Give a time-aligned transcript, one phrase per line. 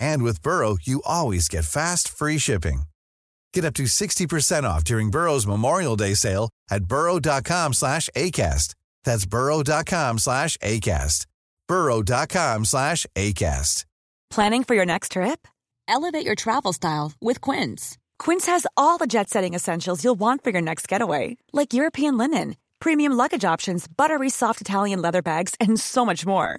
[0.00, 2.82] And with Burrow, you always get fast, free shipping.
[3.52, 8.74] Get up to 60% off during Burrow's Memorial Day sale at burrow.com slash ACAST.
[9.04, 11.26] That's burrow.com slash ACAST.
[11.68, 13.84] burrow.com slash ACAST.
[14.30, 15.46] Planning for your next trip?
[15.86, 17.96] Elevate your travel style with Quince.
[18.18, 22.18] Quince has all the jet setting essentials you'll want for your next getaway, like European
[22.18, 26.58] linen, premium luggage options, buttery soft Italian leather bags, and so much more.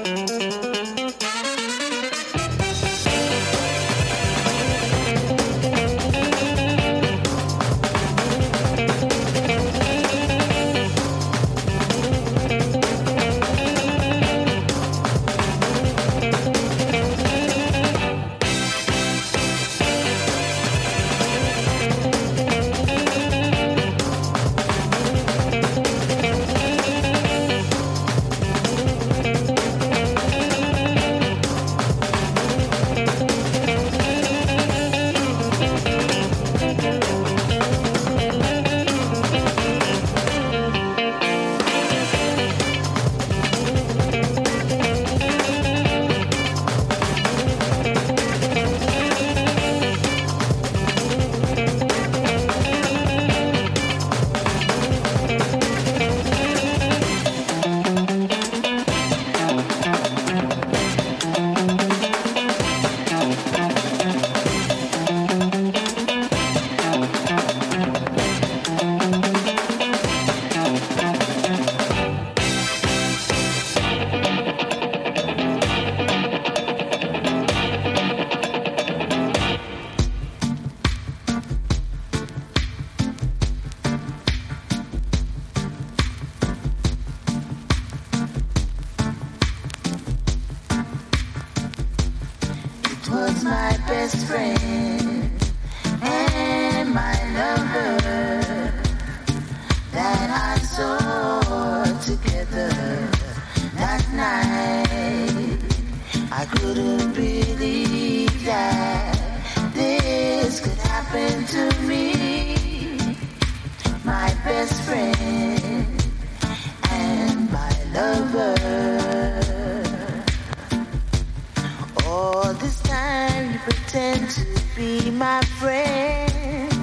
[123.63, 124.45] Pretend to
[124.75, 126.73] be my friend.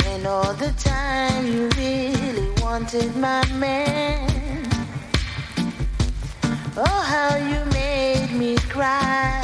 [0.00, 4.28] When all the time you really wanted my man.
[6.76, 9.40] Oh, how you made me cry.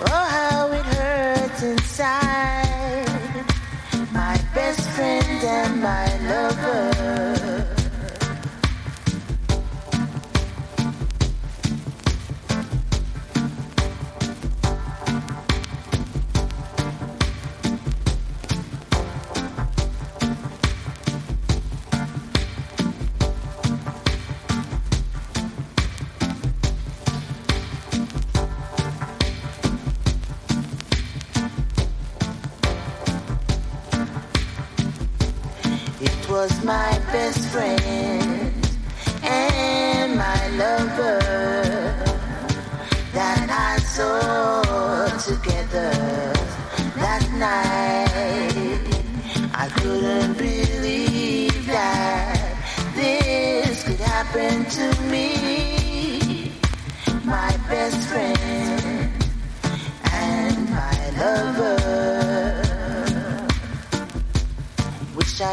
[0.00, 3.44] Oh, how it hurts inside.
[4.12, 5.83] My best friend and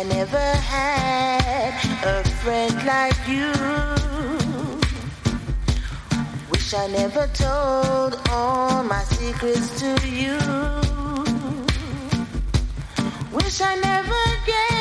[0.02, 3.52] I never had a friend like you.
[6.50, 10.40] Wish I never told all my secrets to you.
[13.32, 14.81] Wish I never gave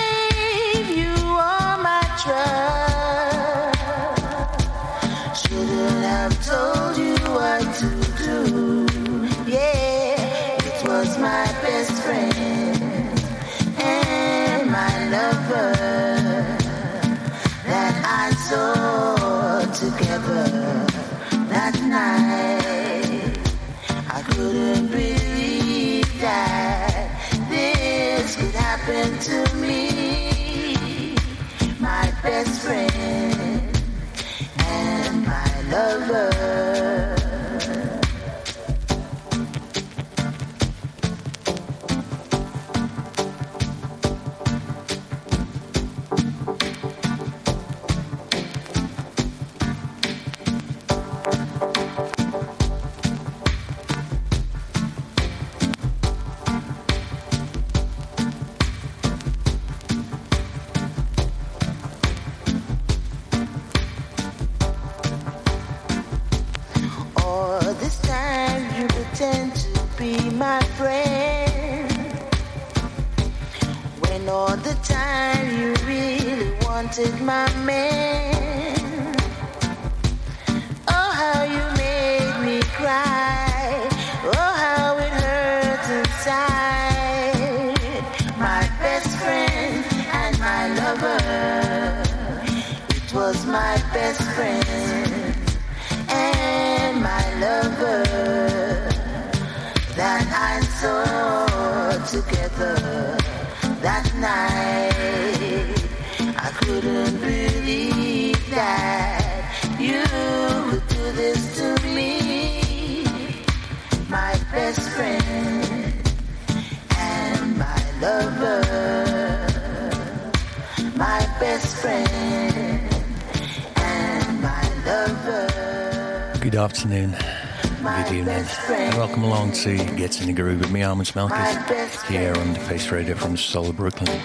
[130.20, 134.20] in the Groove with me, Armands Melkis, here on the Face Radio from Soul Brooklyn,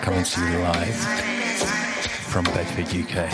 [0.00, 0.94] coming to you live
[2.04, 3.30] from Bedford, UK.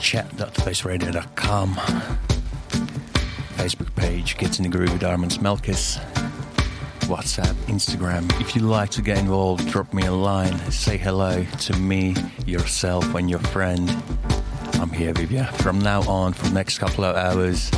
[0.00, 1.74] Chat.faceradio.com,
[3.56, 6.15] Facebook page Get in the Groove with Armands Melkis.
[7.06, 8.28] WhatsApp, Instagram.
[8.40, 10.56] If you'd like to get involved, drop me a line.
[10.70, 12.14] Say hello to me,
[12.46, 13.88] yourself, and your friend.
[14.74, 17.70] I'm here with you from now on for the next couple of hours.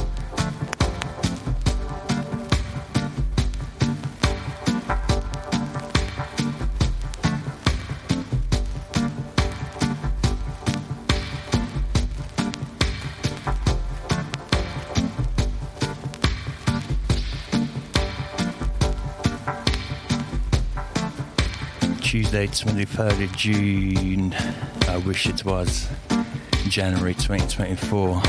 [22.47, 24.33] Tuesday, 23rd of June.
[24.87, 25.89] I wish it was
[26.69, 28.23] January 2024.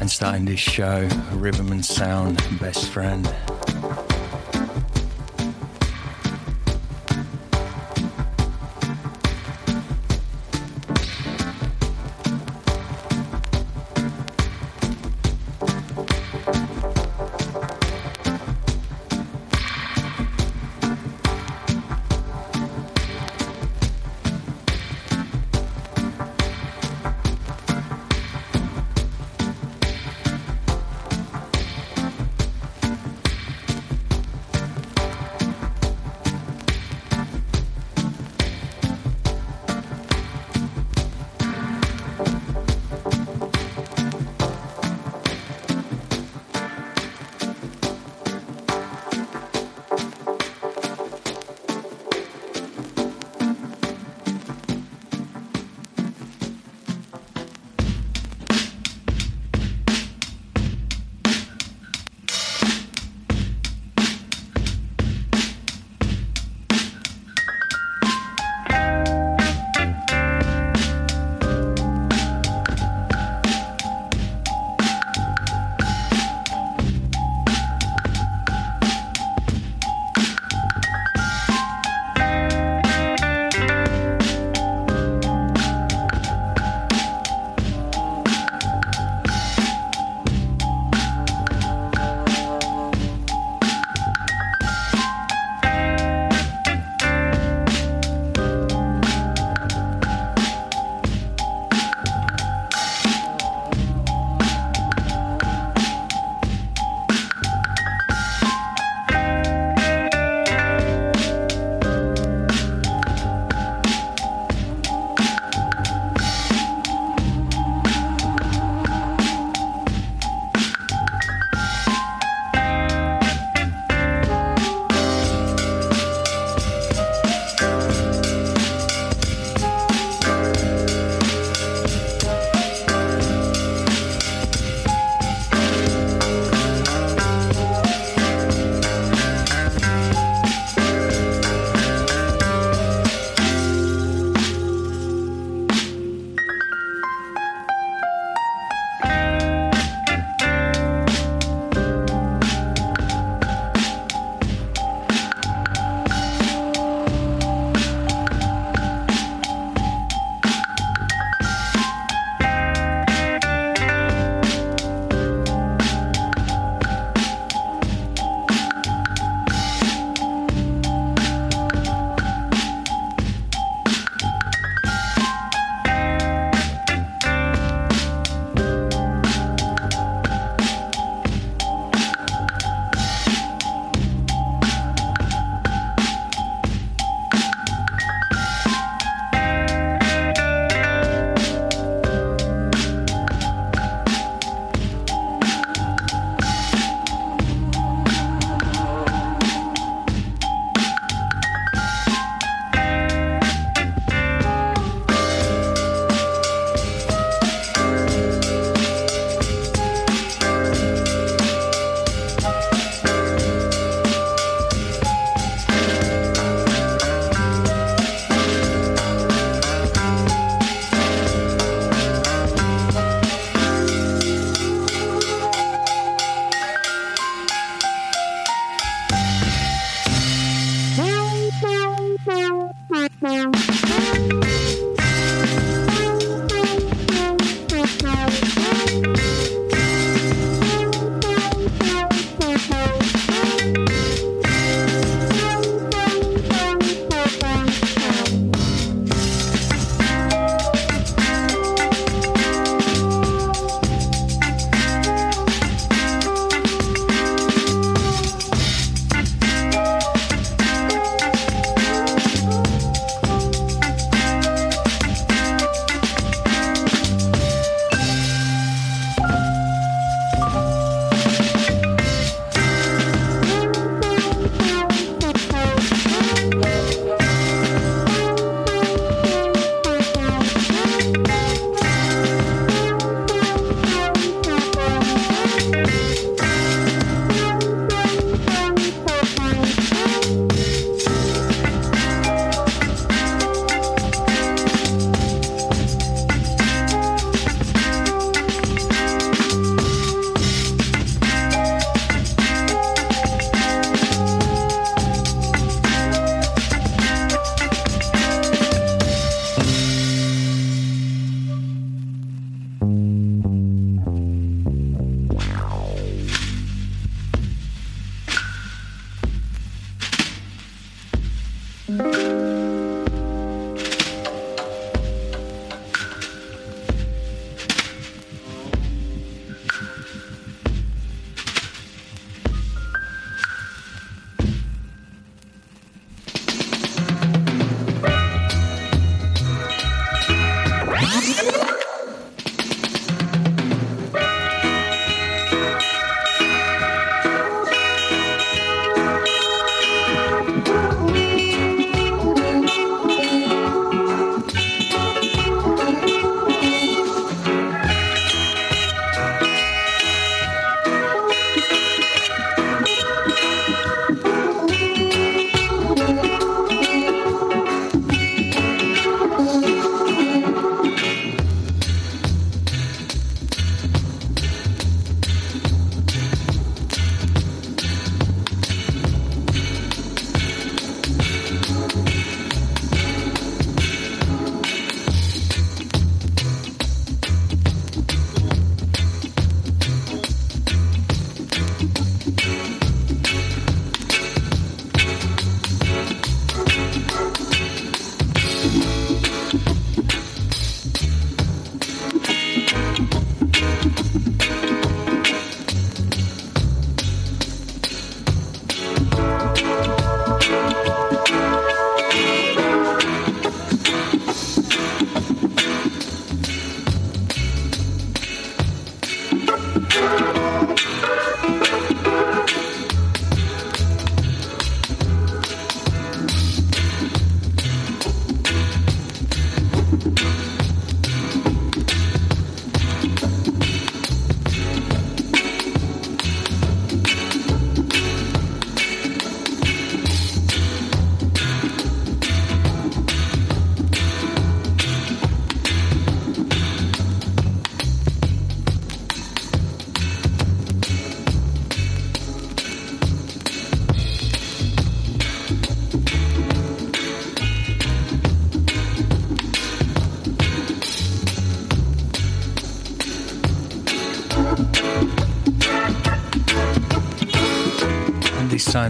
[0.00, 3.26] And starting this show, Rhythm and Sound, best friend.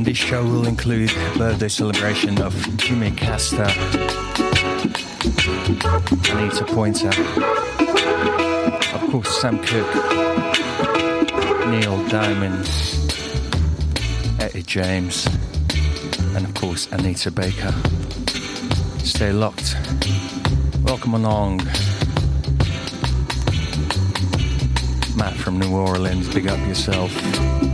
[0.02, 3.68] Time, this show will include birthday celebration of Jimmy Castor,
[6.32, 7.12] Anita Pointer,
[8.94, 9.94] of course Sam Cooke,
[11.68, 12.68] Neil Diamond,
[14.40, 15.26] Etta James,
[16.34, 17.72] and of course Anita Baker.
[19.04, 19.76] Stay locked.
[20.82, 21.58] Welcome along.
[25.16, 27.71] Matt from New Orleans, big up yourself.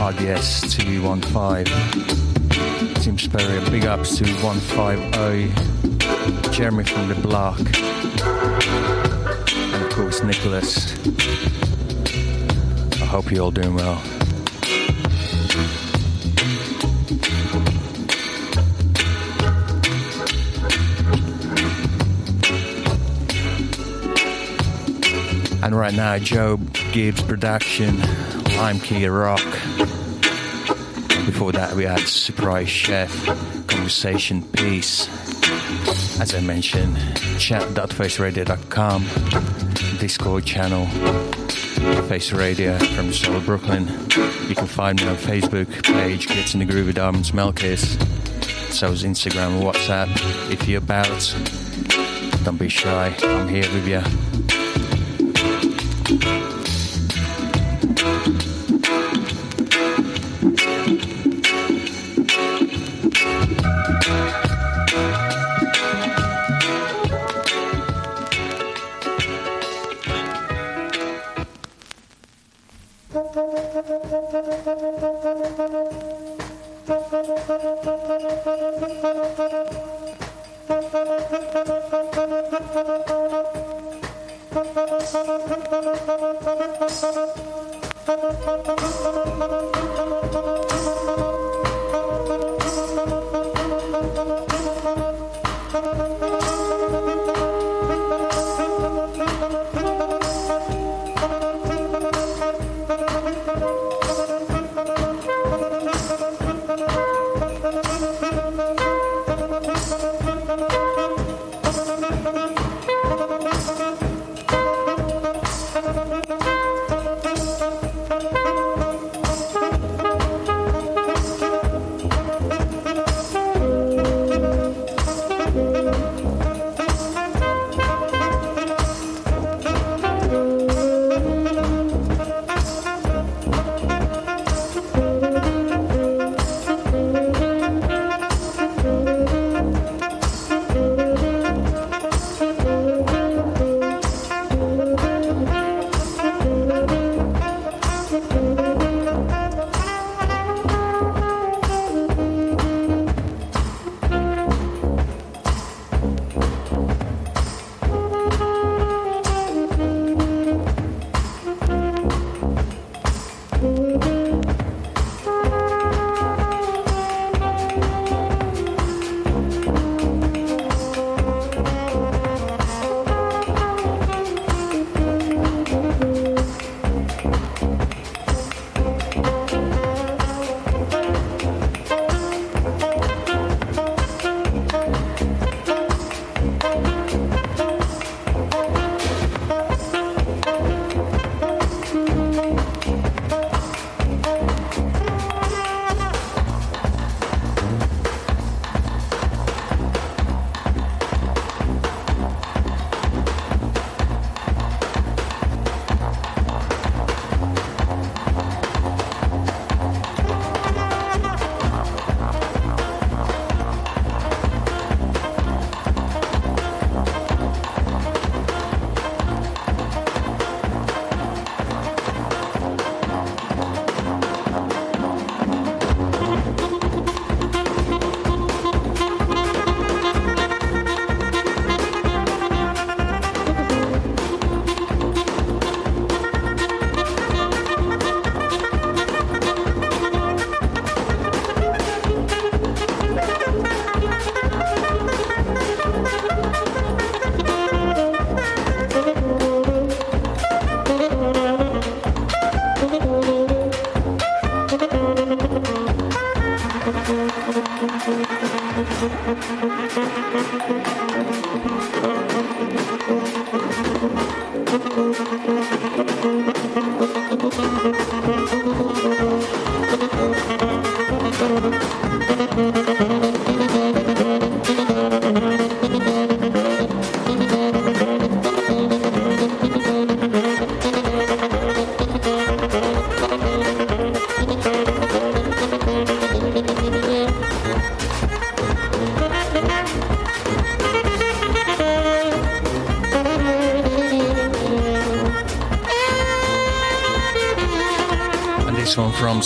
[0.00, 1.66] RDS 215.
[3.02, 6.50] Tim Sperry, big ups to 150.
[6.52, 7.60] Jeremy from the block.
[7.60, 7.68] And
[9.84, 10.94] of course, Nicholas.
[13.02, 14.00] I hope you're all doing well.
[25.62, 26.56] And right now, Joe
[26.92, 28.00] Gibbs production,
[28.60, 29.42] Lime Key Rock.
[31.24, 33.10] Before that, we had Surprise Chef,
[33.66, 35.08] Conversation Piece.
[36.20, 36.98] As I mentioned,
[37.38, 39.04] chat.faceradio.com,
[39.98, 40.84] Discord channel,
[42.08, 43.88] Face Radio from Soul Brooklyn.
[44.46, 47.98] You can find me on Facebook page, Gets in the Groove with Armands Melkis.
[48.70, 50.10] So is Instagram and WhatsApp.
[50.52, 51.34] If you're about,
[52.44, 53.16] don't be shy.
[53.22, 54.02] I'm here with you.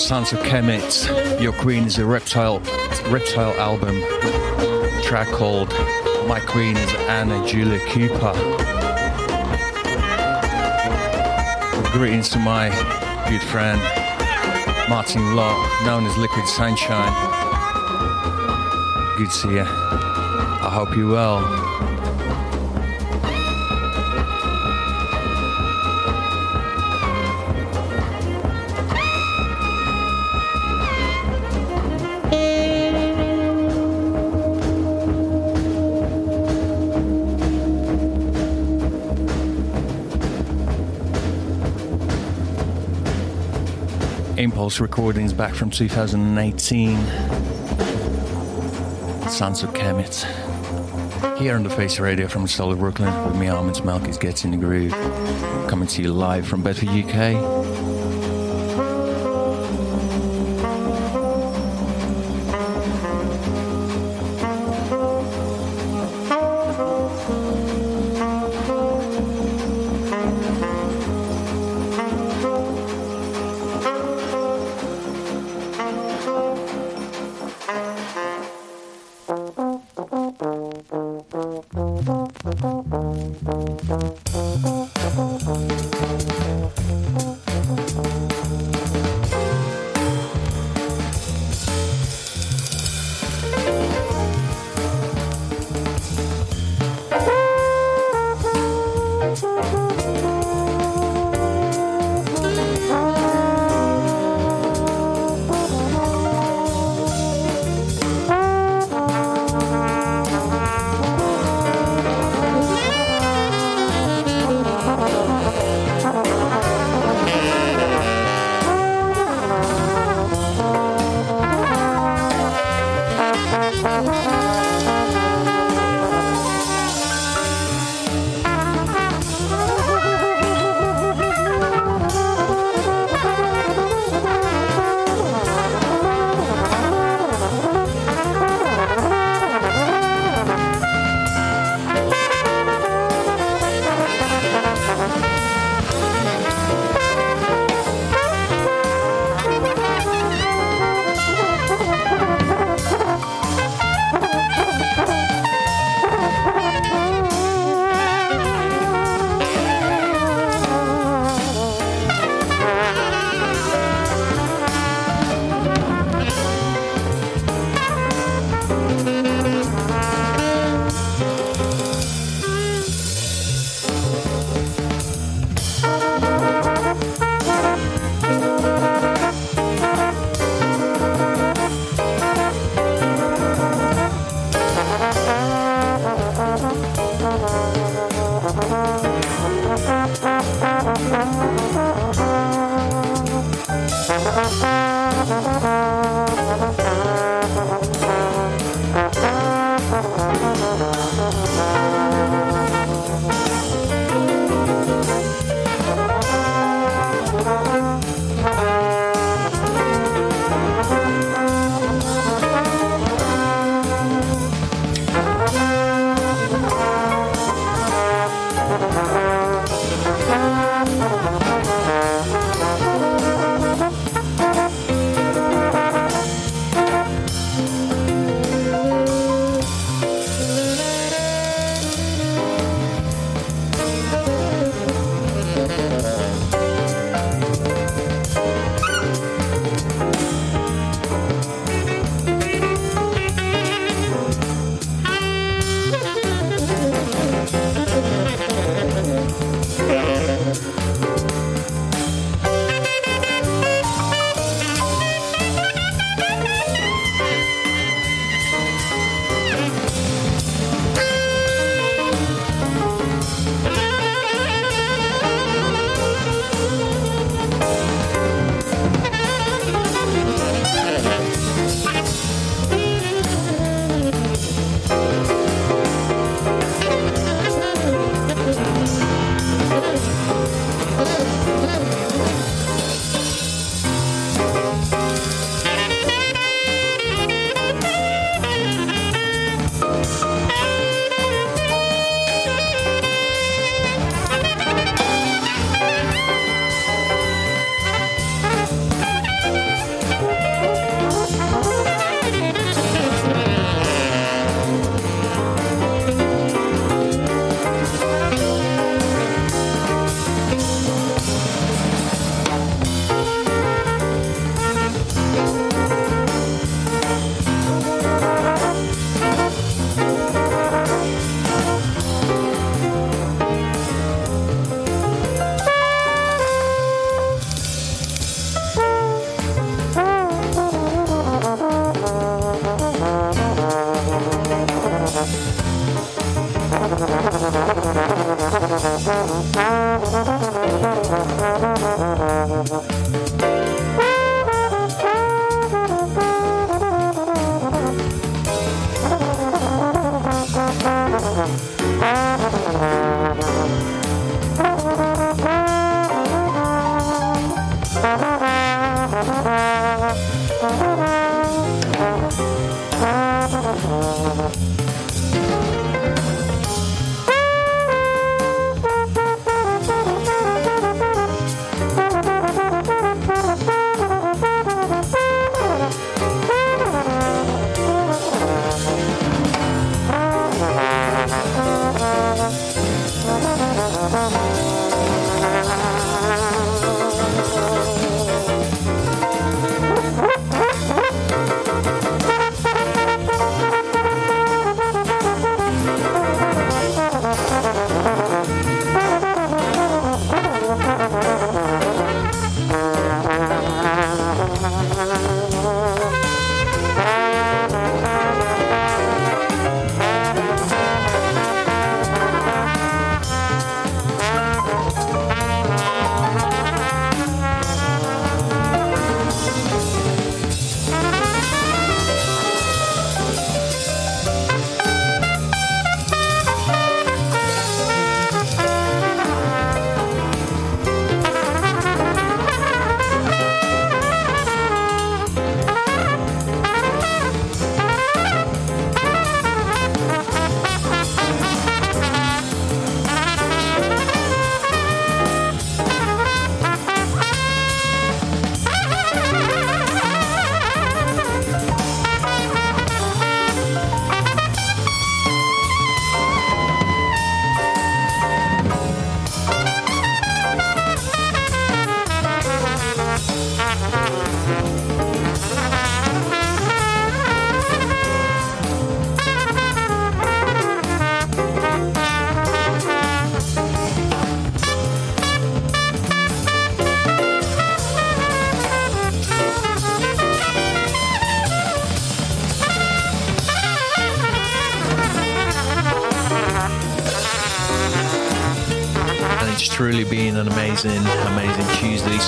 [0.05, 1.41] Sons of Kemet.
[1.41, 2.59] Your Queen is a reptile
[3.09, 4.03] reptile album.
[5.03, 5.71] track called
[6.29, 8.35] My Queen is Anna Julia Cooper.
[11.93, 12.69] Greetings to my
[13.31, 13.81] good friend
[14.91, 17.15] Martin Locke, known as Liquid Sunshine.
[19.17, 19.65] Good to see you.
[19.65, 21.74] I hope you're well.
[44.65, 46.97] Impulse recordings back from 2018.
[49.29, 50.25] Sons of Kemet.
[51.39, 54.57] Here on the Face Radio from Solid Brooklyn with me, Armands Melkis Gets in the
[54.57, 54.93] Groove.
[55.69, 57.64] Coming to you live from Bedford, UK.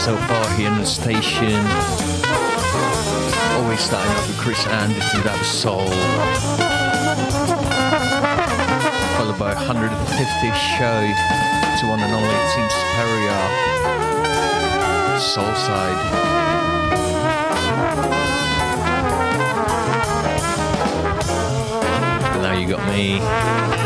[0.07, 1.67] So far here in the station.
[3.59, 5.91] Always starting off with Chris Anderson, that was Soul.
[9.19, 9.91] Followed by 150
[10.79, 11.03] show
[11.81, 13.43] to one and only Team Superior.
[15.19, 15.99] Soul Side.
[22.43, 23.86] Now you got me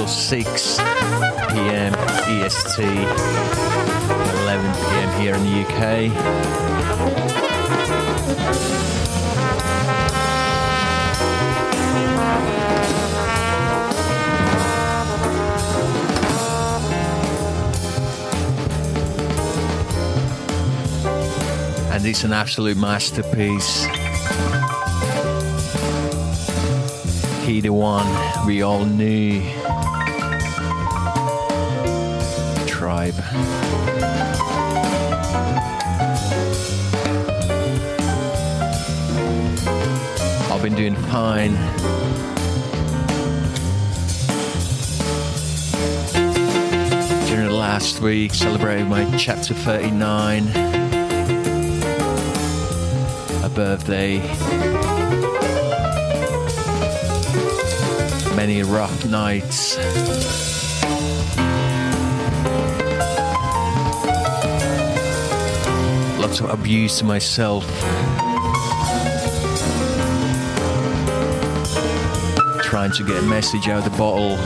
[0.00, 1.94] till 6 p.m.
[2.26, 5.20] EST, 11 p.m.
[5.20, 5.80] here in the UK.
[21.92, 23.84] And it's an absolute masterpiece.
[27.44, 28.06] He the one
[28.46, 29.42] we all knew.
[33.00, 33.14] Tribe.
[40.50, 41.54] I've been doing fine.
[47.26, 50.48] During the last week, celebrating my chapter 39,
[53.42, 54.18] a birthday.
[58.36, 60.49] Many rough nights.
[66.30, 67.66] Lots of abuse to myself.
[72.62, 74.38] Trying to get a message out of the bottle.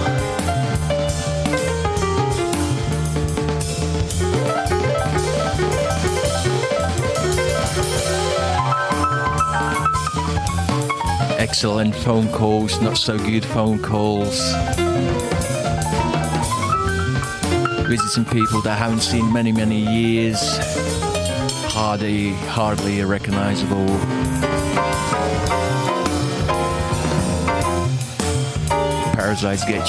[11.38, 14.40] Excellent phone calls, not so good phone calls.
[17.87, 20.73] Visiting people that I haven't seen many, many years.
[21.87, 23.87] Hardly, hardly recognizable.
[29.12, 29.85] Parasites get.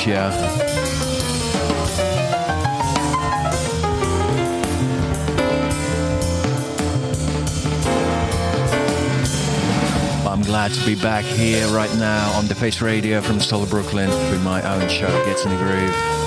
[10.21, 13.67] But I'm glad to be back here right now on the Face Radio from Solar
[13.67, 16.24] Brooklyn with my own show, Gets in the Groove.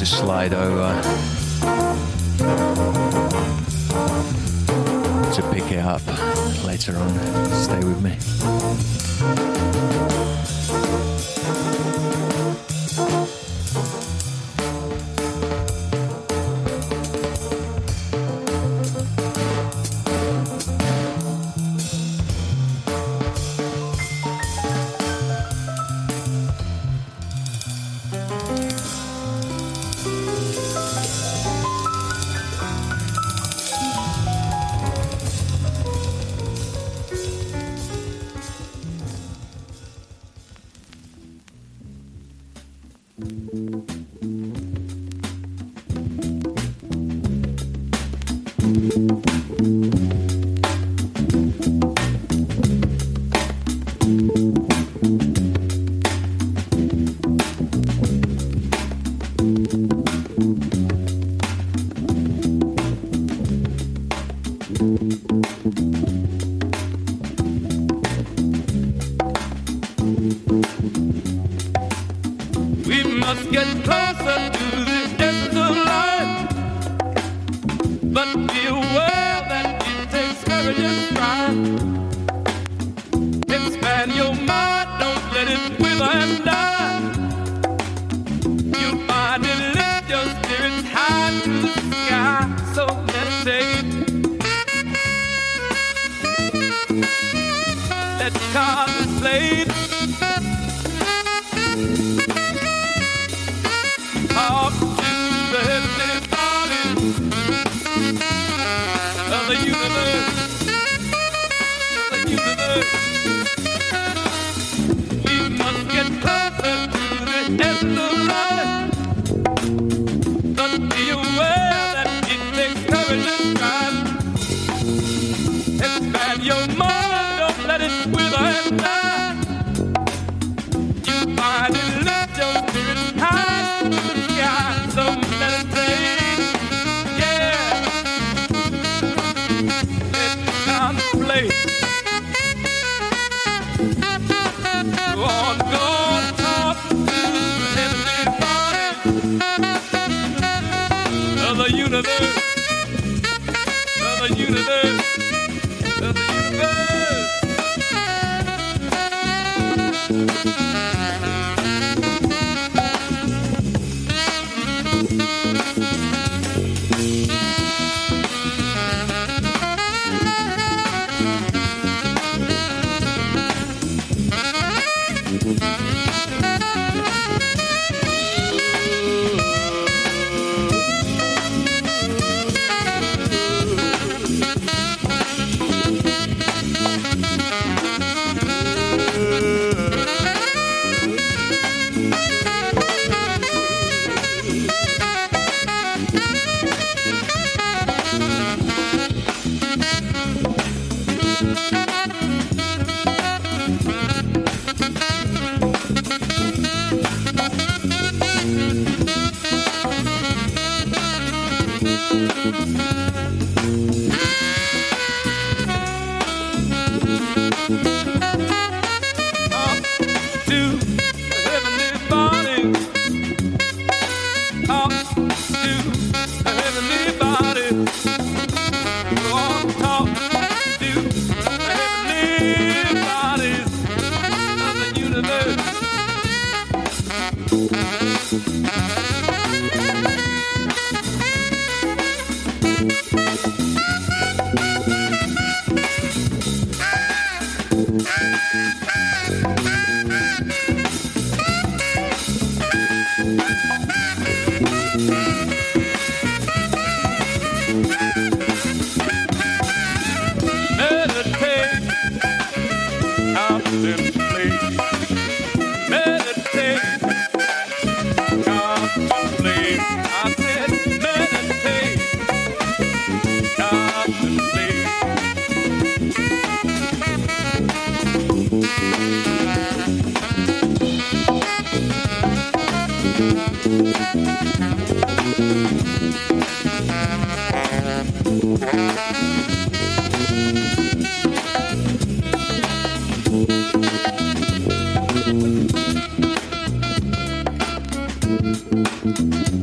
[0.00, 0.98] To slide over
[5.30, 6.00] to pick it up
[6.64, 7.50] later on.
[7.52, 8.16] Stay with me.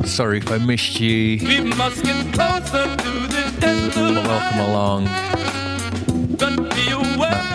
[0.05, 1.37] Sorry if I missed you.
[1.47, 3.95] We must get closer to the end
[4.27, 5.07] Welcome along.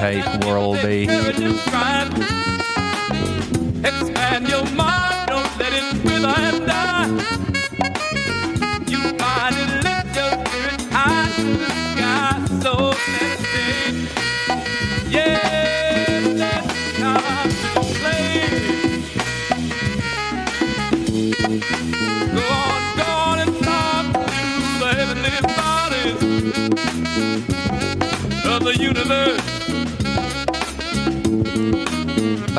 [0.03, 1.07] Hey, worldie.
[3.85, 4.82] Expand your mind.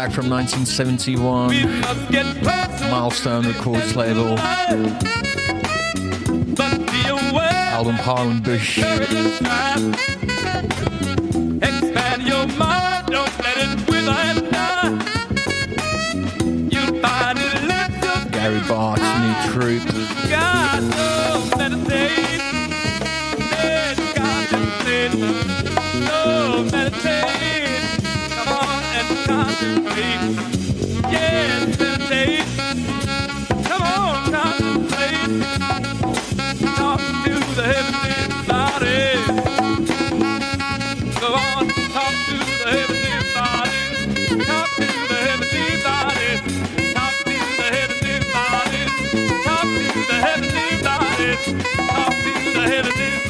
[0.04, 1.48] Back from 1971.
[1.48, 2.92] We must get closer.
[2.92, 4.36] Milestone Records label.
[6.56, 7.72] But be aware.
[7.72, 8.80] Album Parliament Bush.
[8.80, 9.94] Expand
[12.24, 14.90] your mind, don't let it wither and die.
[16.70, 17.64] You'll find it
[18.34, 19.84] Gary Bartz NTU Troop.
[20.30, 20.84] God,
[29.96, 32.46] Yeah, meditate.
[33.66, 35.44] Come on, contemplate.
[36.76, 38.14] Talk to the heavenly.
[41.22, 43.14] Go on, talk to the heavenly.
[44.46, 45.82] Talk to the heavenly.
[45.84, 48.16] Talk to the heavenly.
[49.44, 51.46] Talk to the heavenly bodies.
[51.88, 53.23] Talk to the heavenly bodies.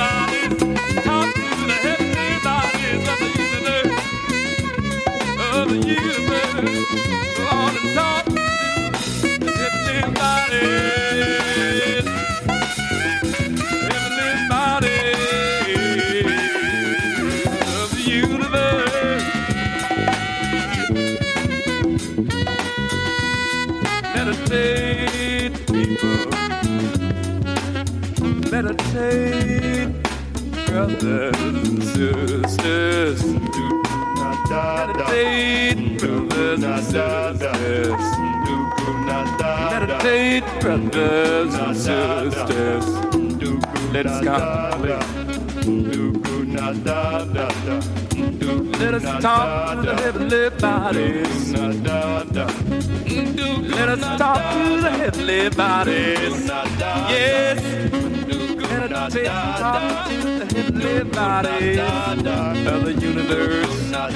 [30.74, 33.22] Brothers and sisters.
[33.22, 33.44] And
[36.84, 38.02] sisters.
[39.70, 42.86] Meditate, brothers and sisters.
[43.94, 45.04] Let us contemplate.
[48.80, 51.54] Let us talk to the heavenly bodies.
[53.70, 56.48] Let us talk to the heavenly bodies.
[57.14, 57.83] Yes.
[59.04, 59.28] Bodies
[61.78, 63.94] of the universe.
[63.94, 64.10] I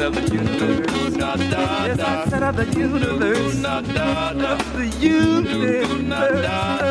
[0.00, 1.16] of the universe.
[1.16, 3.64] Yes, I said of the universe.
[3.64, 3.86] Of
[4.72, 6.85] the universe.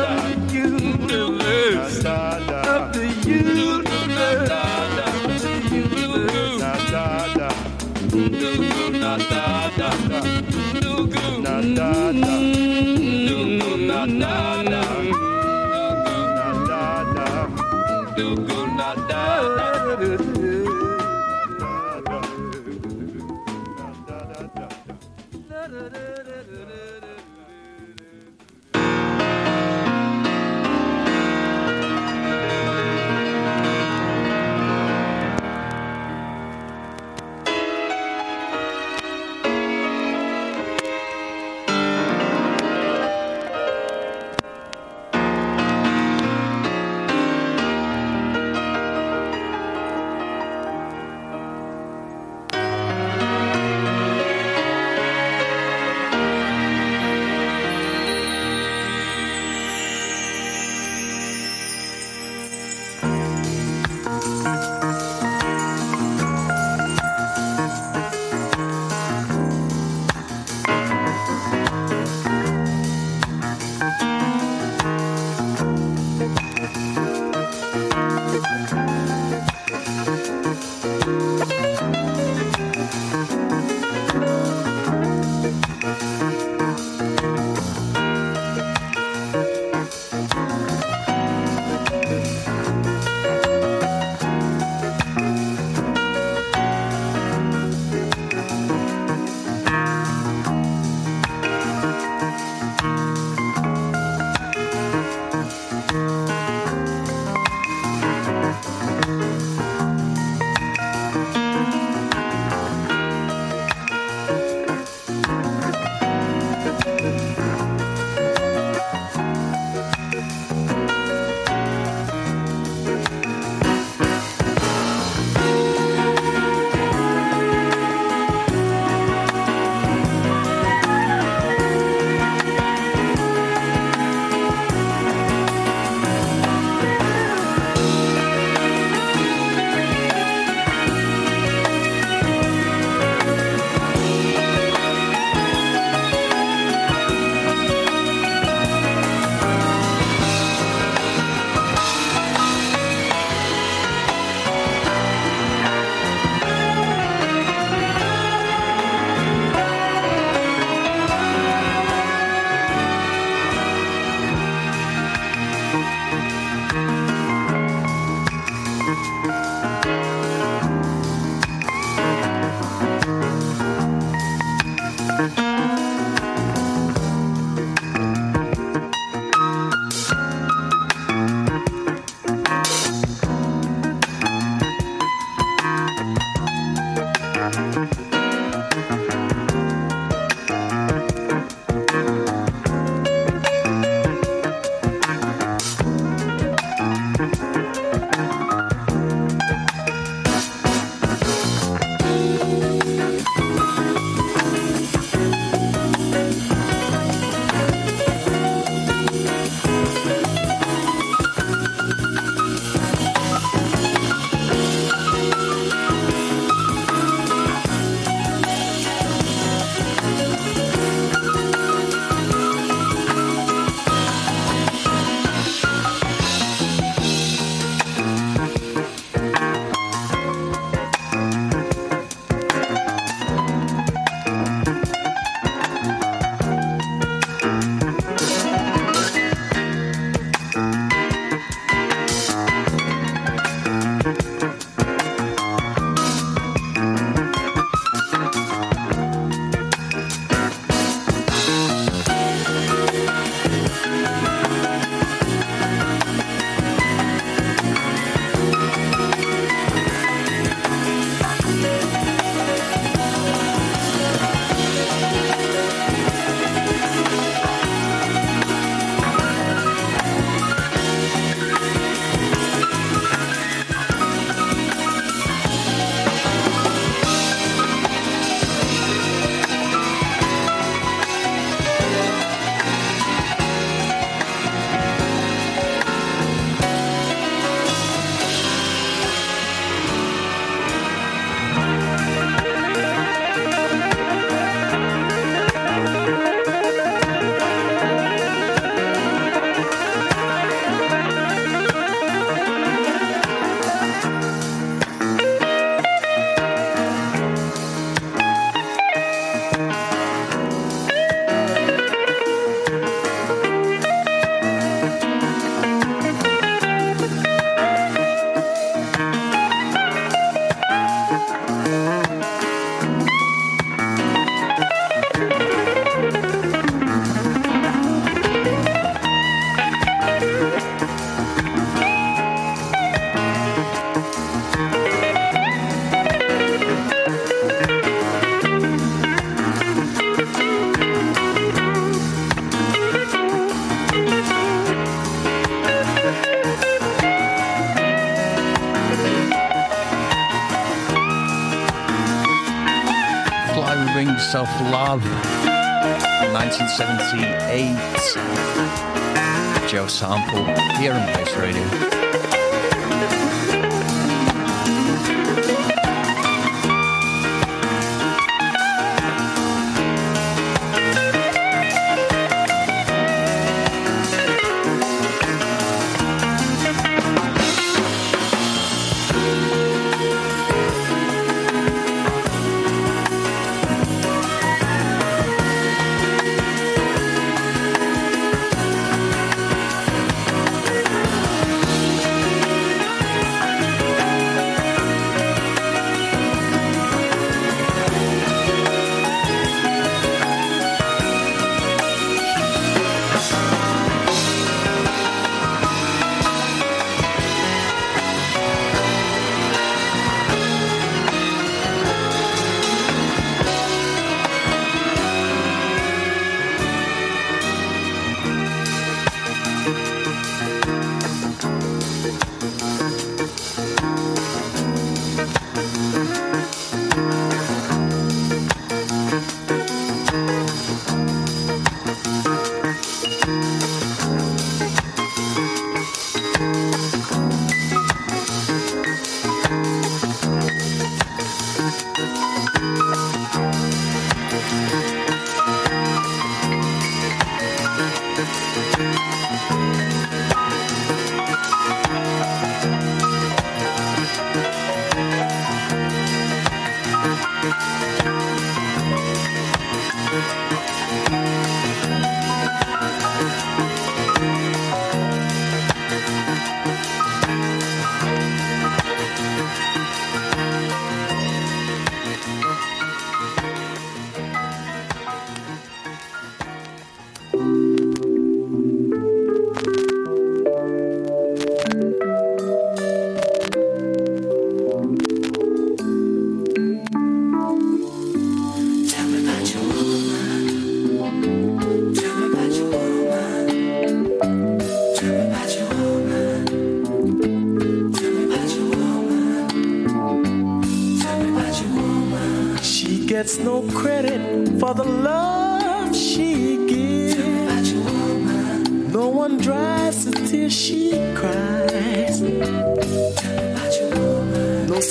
[356.78, 359.68] 1978.
[359.68, 360.44] Joe Sample
[360.78, 361.95] here on Face Radio.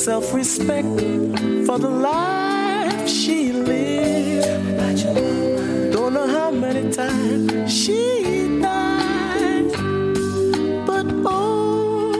[0.06, 1.00] Self respect
[1.66, 4.46] for the life she lives.
[5.96, 9.72] Don't know how many times she died.
[10.86, 12.14] But oh,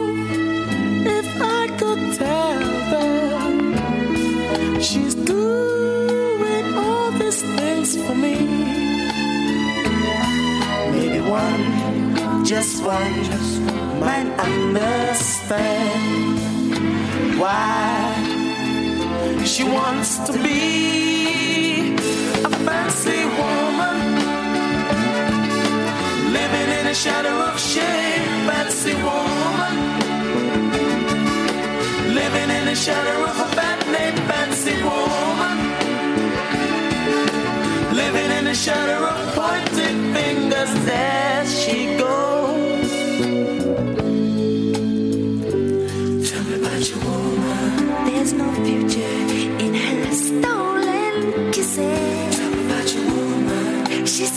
[1.18, 2.60] if I could tell
[2.94, 8.36] them she's doing all these things for me.
[10.90, 13.14] Maybe one, just one,
[14.00, 16.15] might understand
[17.38, 18.14] why
[19.44, 21.94] she wants to be
[22.44, 23.98] a fancy woman,
[26.32, 28.24] living in a shadow of shame.
[28.46, 29.76] Fancy woman,
[32.14, 34.16] living in a shadow of a bad name.
[34.30, 35.56] Fancy woman,
[37.94, 39.05] living in a shadow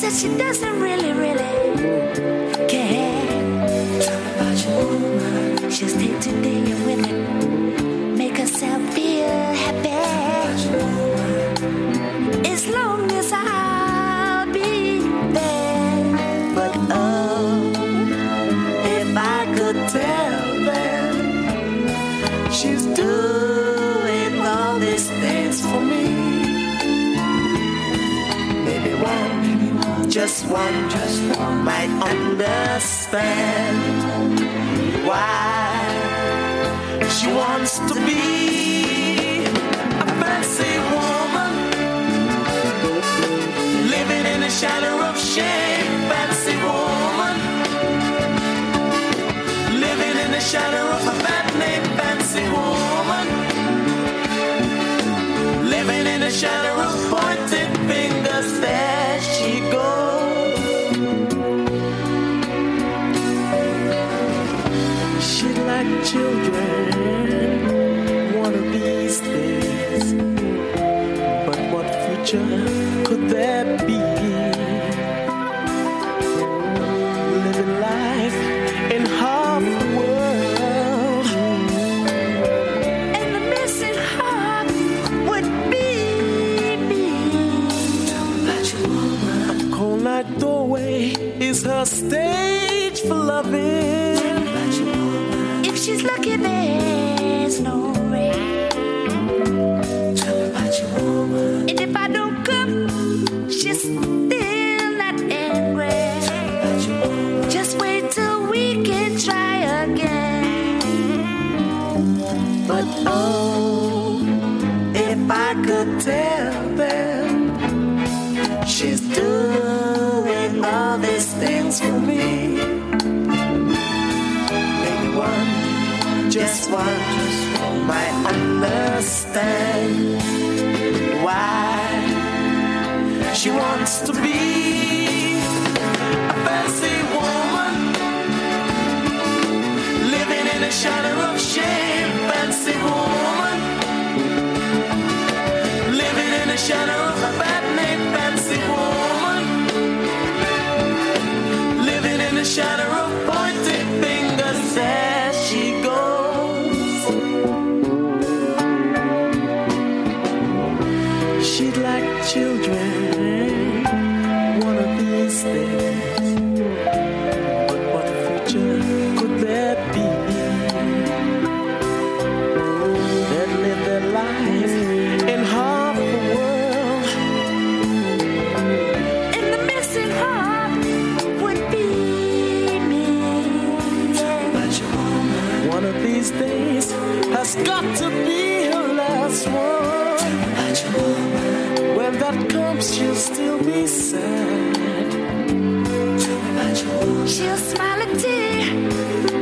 [0.09, 0.19] woman.
[0.19, 3.19] She doesn't really, really care.
[4.35, 5.71] About woman.
[5.71, 7.08] She'll stay today and with
[30.29, 33.77] just one, just one might understand
[35.07, 35.81] why
[37.15, 41.53] she wants to be a fancy woman
[43.95, 45.89] living in the shadow of shame.
[46.11, 47.37] Fancy woman
[49.85, 51.85] living in the shadow of a bad name.
[51.97, 53.27] Fancy woman
[55.73, 58.49] living in the shadow of pointed fingers.
[58.59, 60.18] There she goes.
[66.03, 66.93] children,
[68.39, 70.13] one of these days.
[71.45, 72.88] But what future?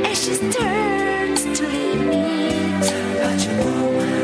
[0.05, 2.79] as she turns to leave me.
[2.79, 4.16] But you won't.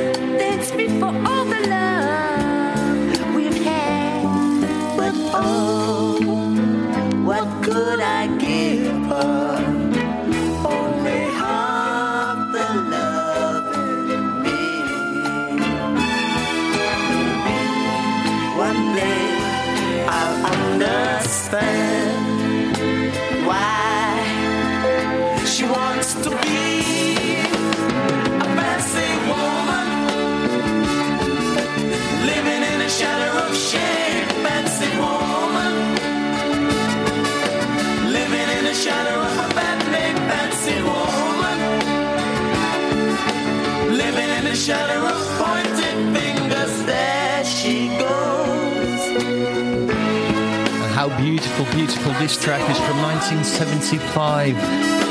[51.44, 52.14] beautiful, beautiful.
[52.14, 54.56] This track is from 1975.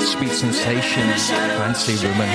[0.02, 1.02] Sweet Sensation,
[1.58, 2.28] Fancy Woman.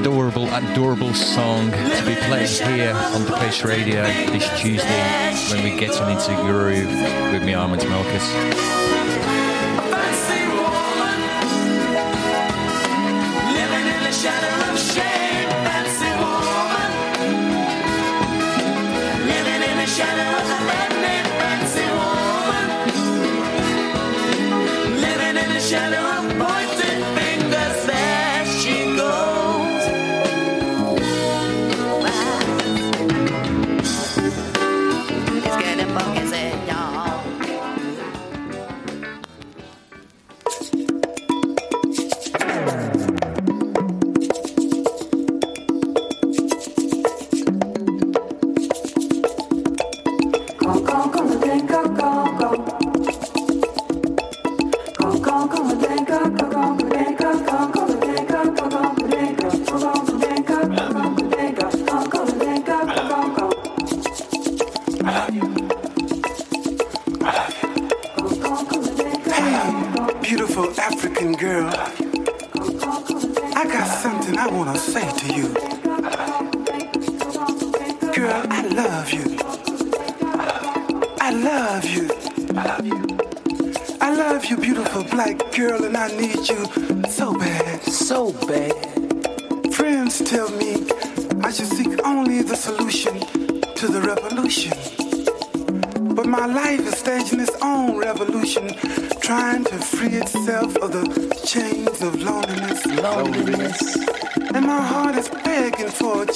[0.00, 5.78] Adorable, adorable song to be played here on the Face Radio this Tuesday when we
[5.78, 6.88] get into groove
[7.32, 9.25] with me, Armand Melkis.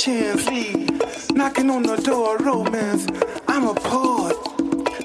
[0.01, 1.31] chance.
[1.33, 3.07] Knocking on the door, romance.
[3.47, 4.37] I'm a poet,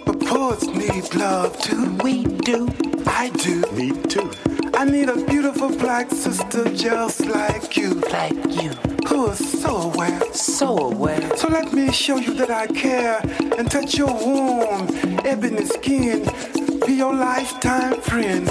[0.06, 1.94] but poets need love too.
[2.02, 2.70] We do.
[3.06, 3.62] I do.
[3.74, 4.32] Me too.
[4.74, 7.96] I need a beautiful black sister just like you.
[8.10, 8.72] Like you.
[9.10, 10.22] Who is so aware.
[10.34, 11.36] So aware.
[11.36, 13.20] So let me show you that I care
[13.58, 14.88] and touch your warm,
[15.26, 16.24] ebony skin.
[16.86, 18.50] Be your lifetime friend.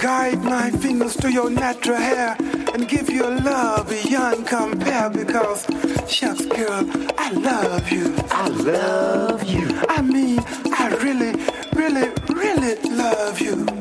[0.00, 2.38] Guide my fingers to your natural hair
[2.74, 5.64] and give you love beyond compare because
[6.08, 6.84] shucks girl
[7.16, 8.14] I love you.
[8.30, 9.80] I love you.
[9.88, 10.40] I mean
[10.72, 11.32] I really
[11.74, 13.73] really really love you.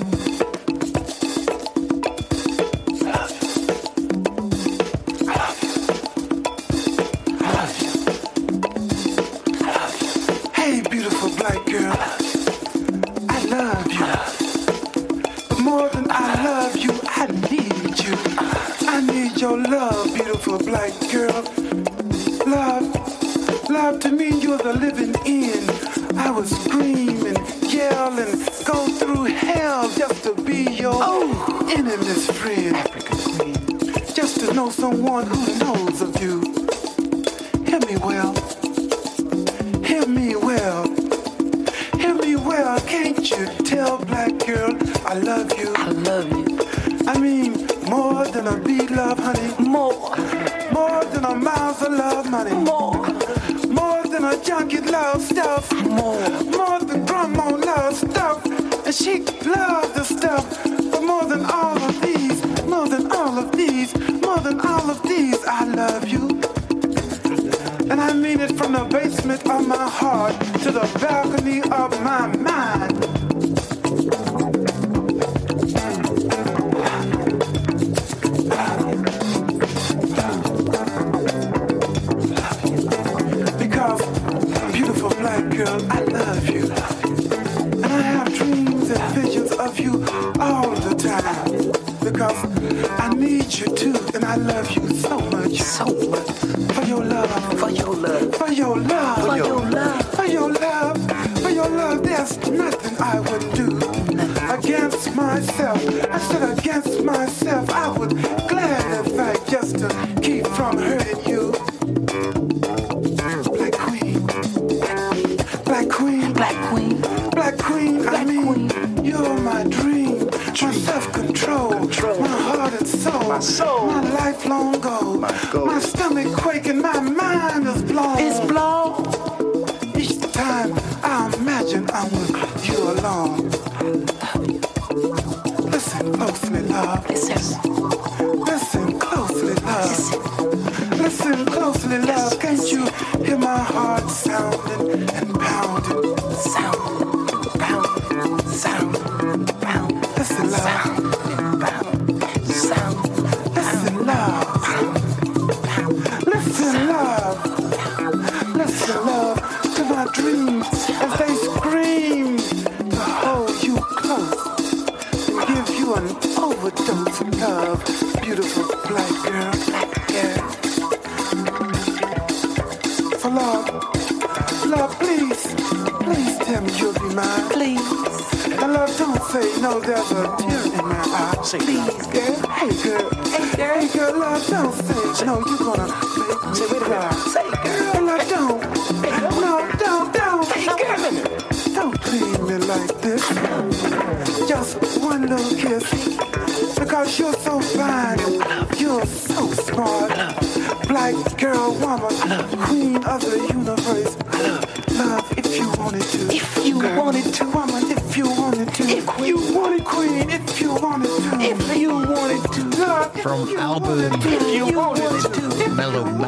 [34.53, 35.82] know someone who knows.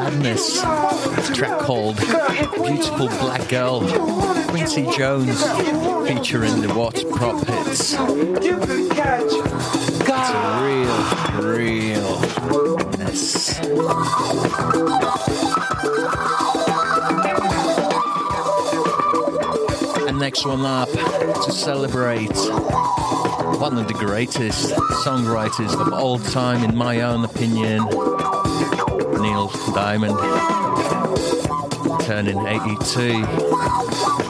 [0.06, 0.62] Madness.
[0.62, 3.80] A track called Beautiful Black Girl.
[4.50, 5.42] Quincy Jones
[6.06, 7.92] featuring the What Prop Hits.
[7.92, 7.98] It's
[10.62, 10.96] real,
[11.42, 13.58] realness.
[20.06, 22.30] And next one up to celebrate
[23.58, 24.72] one of the greatest
[25.04, 27.88] songwriters of all time, in my own opinion.
[29.26, 30.16] Neil Diamond,
[32.06, 34.25] turning 82.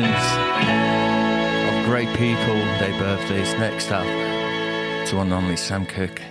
[0.00, 3.52] Of great people, their birthdays.
[3.54, 4.06] Next up,
[5.08, 6.22] to one and only Sam Cooke.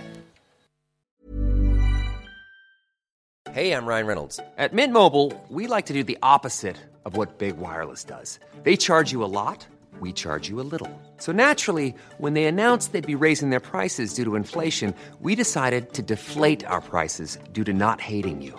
[3.52, 4.40] Hey, I'm Ryan Reynolds.
[4.56, 8.40] At Mint Mobile, we like to do the opposite of what Big Wireless does.
[8.62, 9.66] They charge you a lot,
[10.00, 10.90] we charge you a little.
[11.18, 15.92] So naturally, when they announced they'd be raising their prices due to inflation, we decided
[15.92, 18.58] to deflate our prices due to not hating you.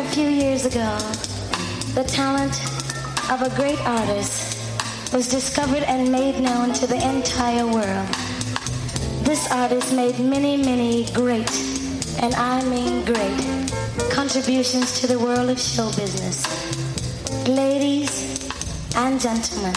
[0.00, 0.96] A few years ago,
[1.92, 2.54] the talent
[3.30, 8.08] of a great artist was discovered and made known to the entire world.
[9.26, 11.50] This artist made many, many great,
[12.22, 13.40] and I mean great,
[14.10, 16.46] contributions to the world of show business.
[17.46, 18.48] Ladies
[18.96, 19.74] and gentlemen,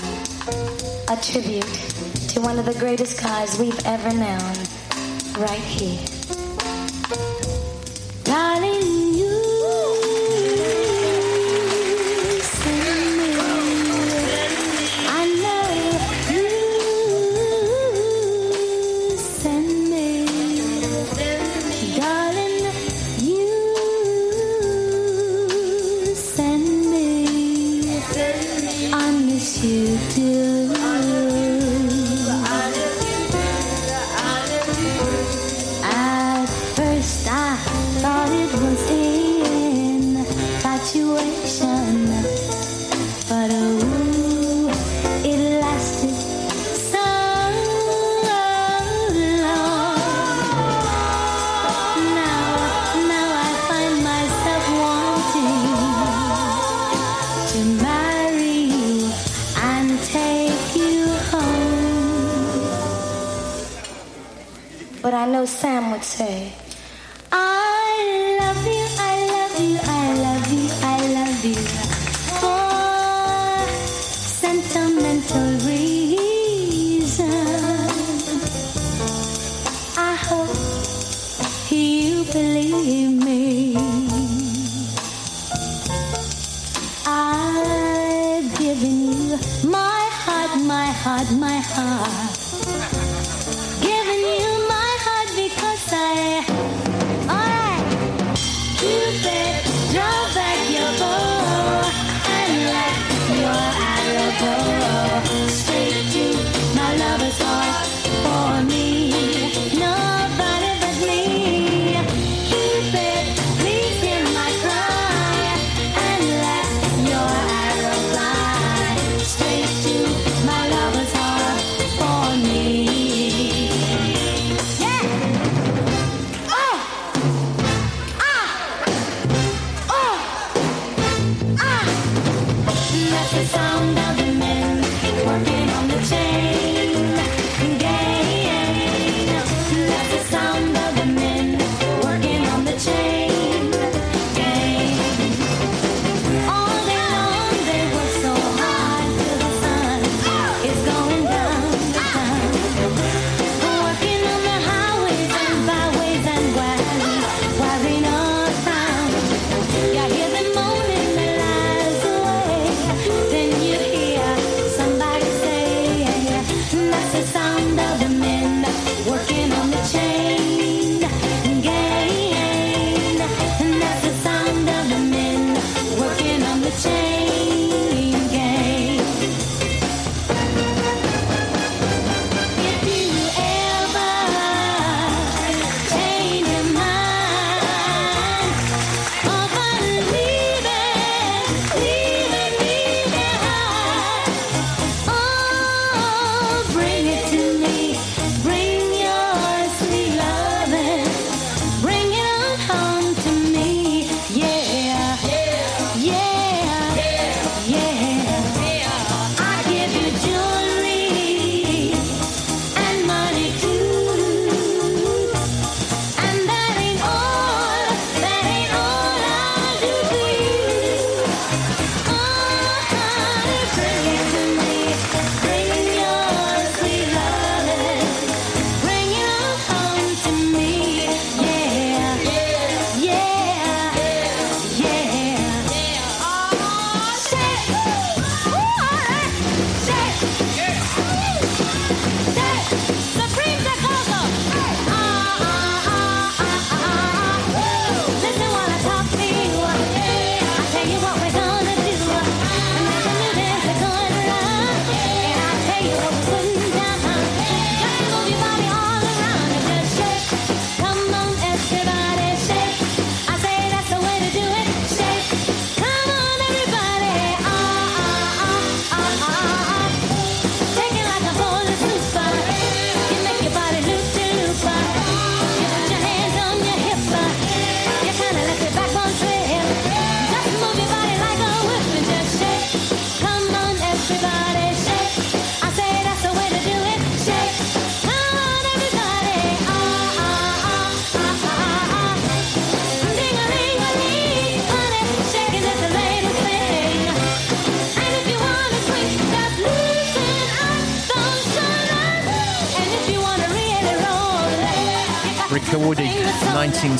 [1.09, 1.73] a tribute
[2.29, 4.55] to one of the greatest guys we've ever known,
[5.37, 6.12] right here.
[65.45, 66.53] Sam would say.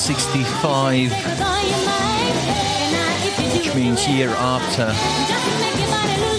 [0.06, 1.14] 1965,
[3.56, 4.92] which means year after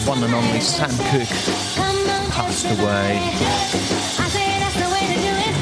[0.07, 1.29] one and only Sam Cooke
[2.29, 3.25] passed away.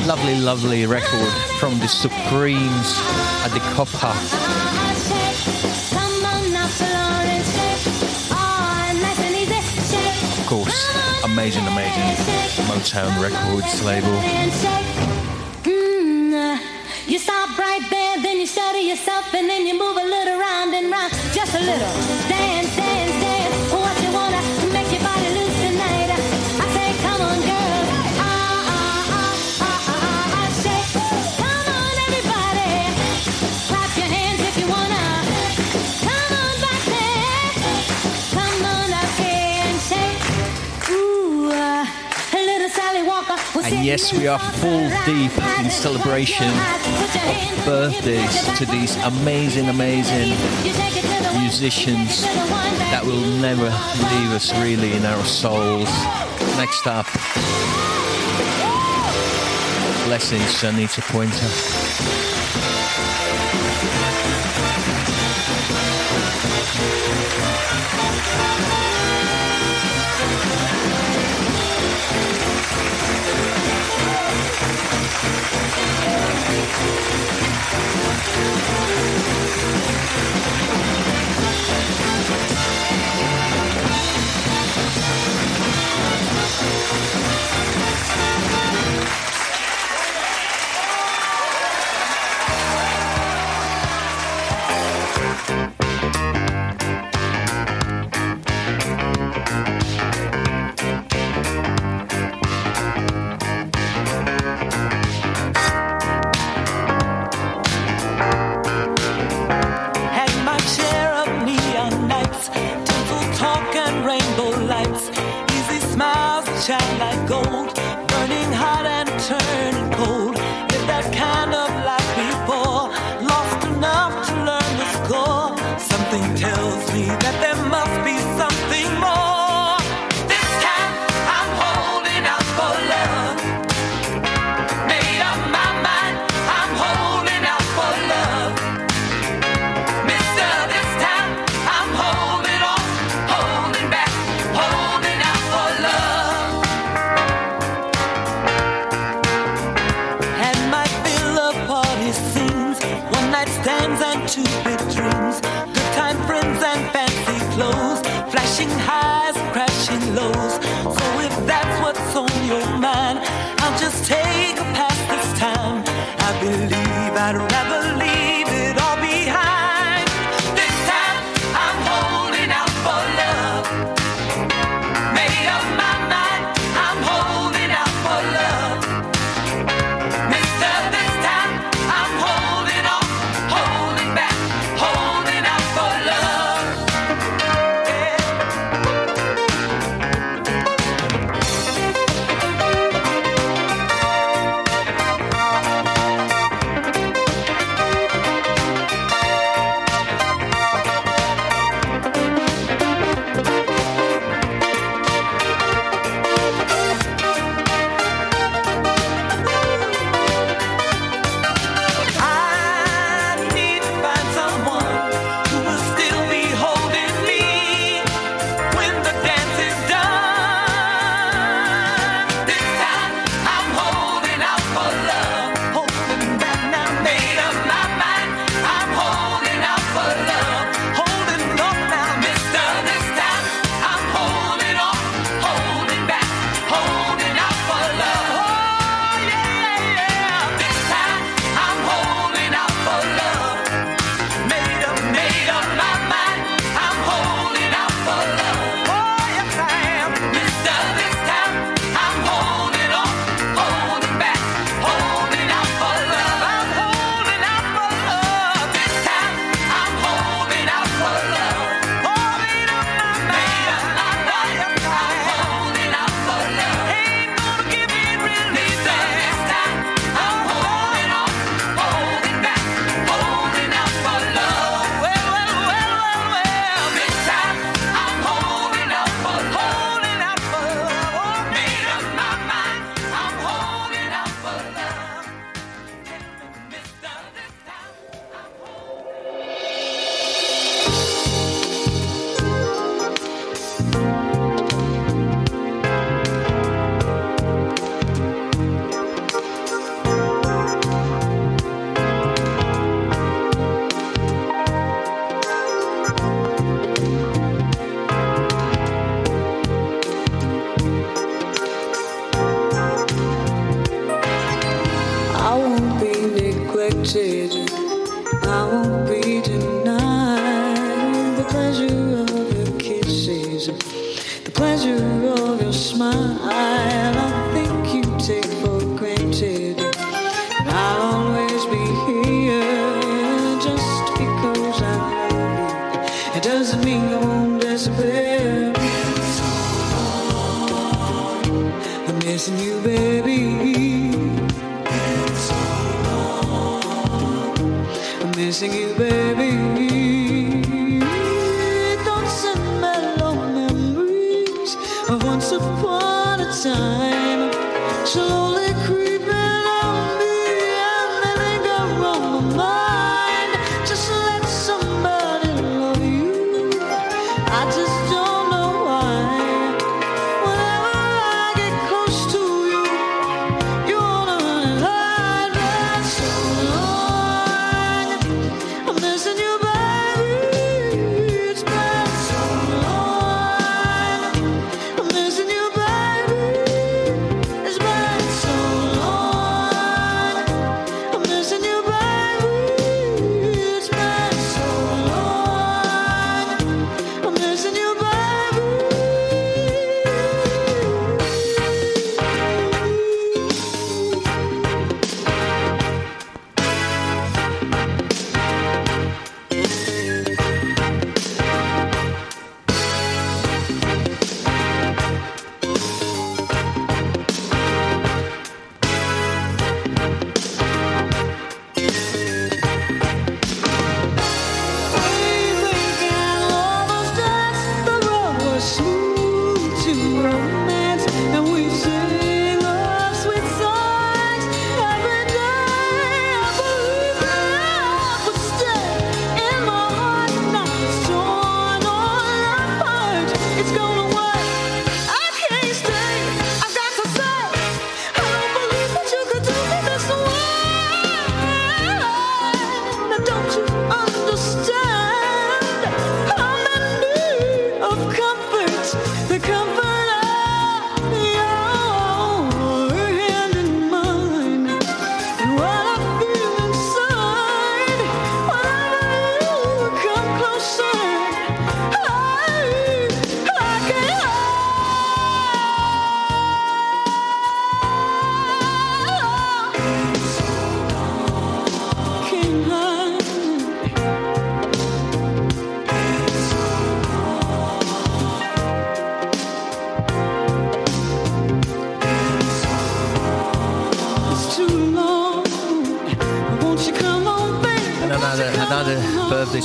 [0.05, 2.99] Lovely, lovely record from the Supremes
[3.45, 4.11] at the Copa.
[10.41, 12.17] Of course, amazing, amazing
[12.67, 15.22] Motown Records label.
[43.83, 50.31] yes, we are full deep in celebration of birthdays to these amazing, amazing
[51.41, 55.91] musicians that will never leave us really in our souls.
[56.57, 57.07] Next up,
[60.07, 62.22] blessings, Anita Pointer.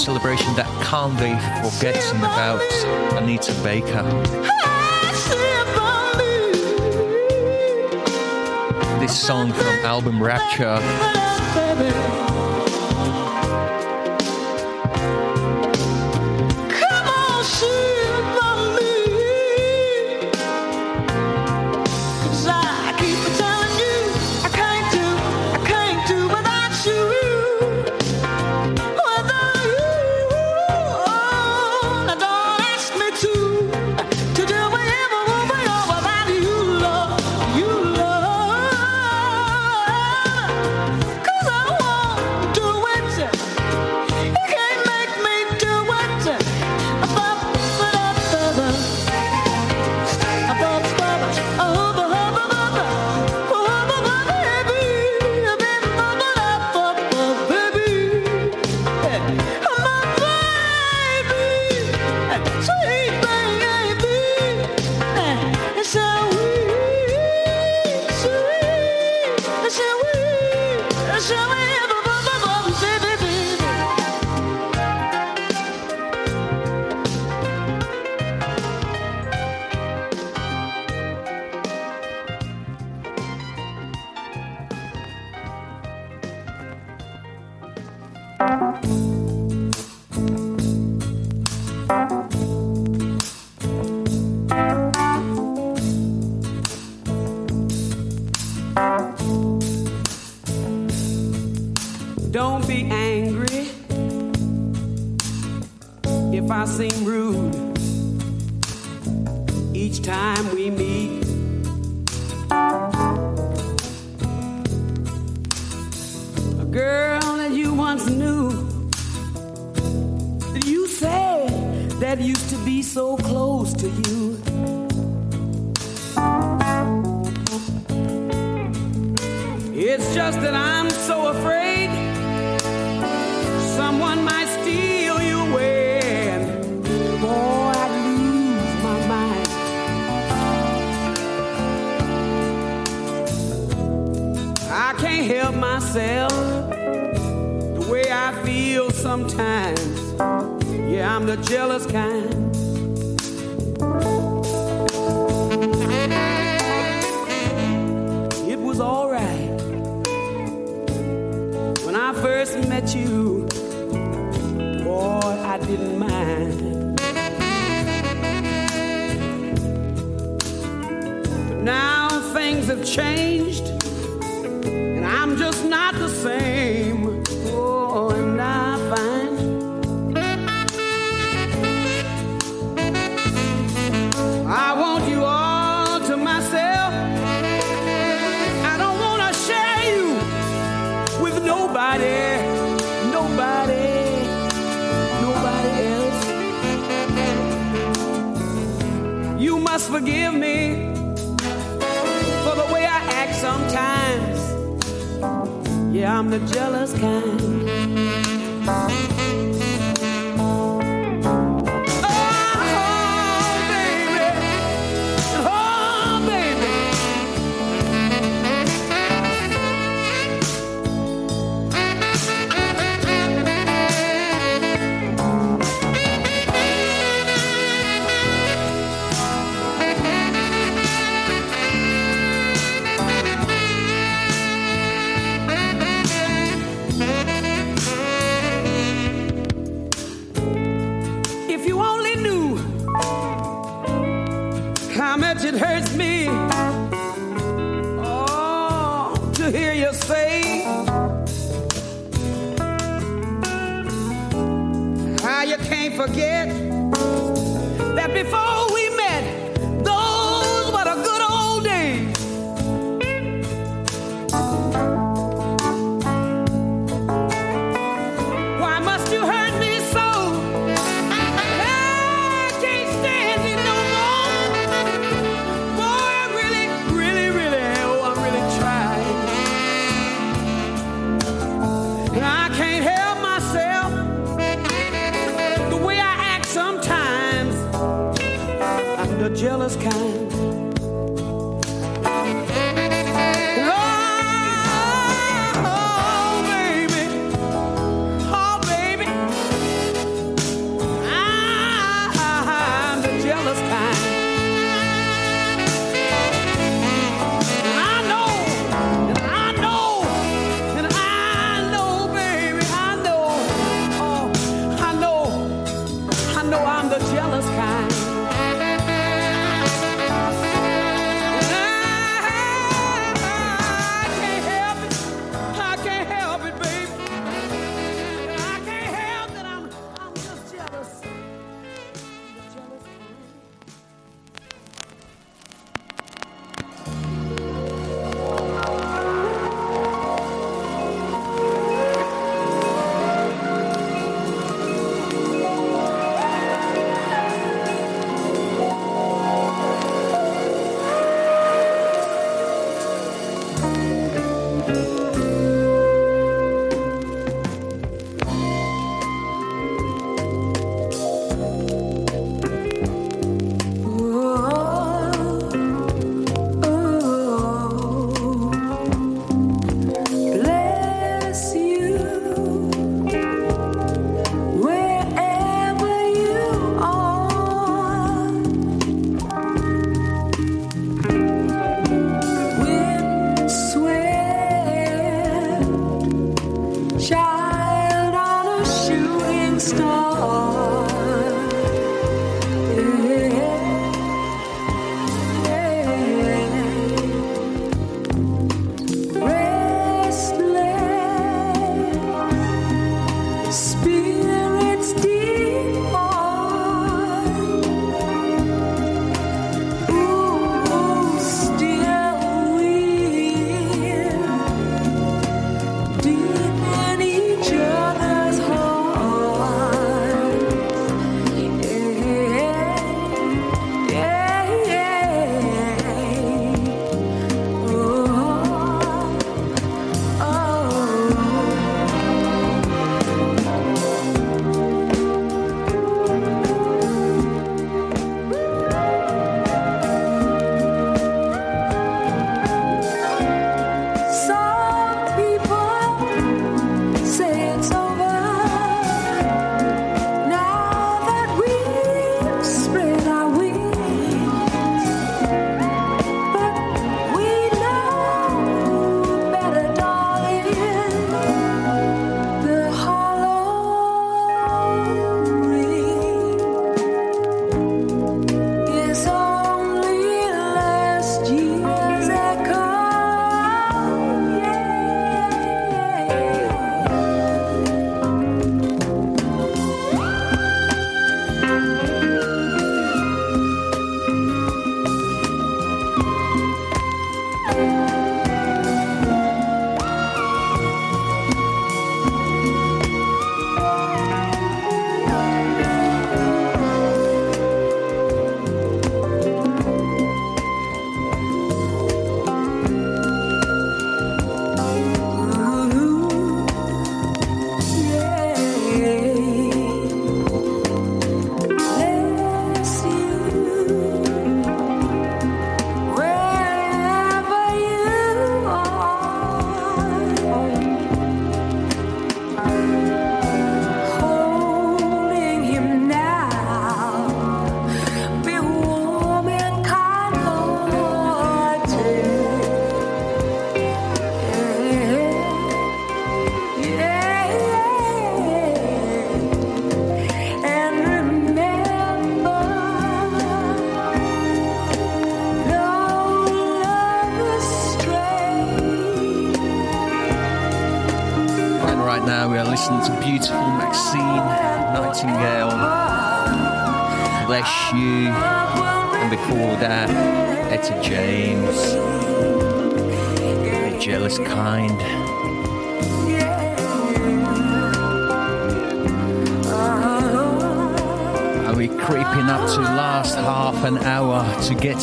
[0.07, 1.35] celebration that can't be
[1.69, 2.63] forgotten about
[3.21, 4.03] Anita Baker.
[9.01, 10.79] This song from album Rapture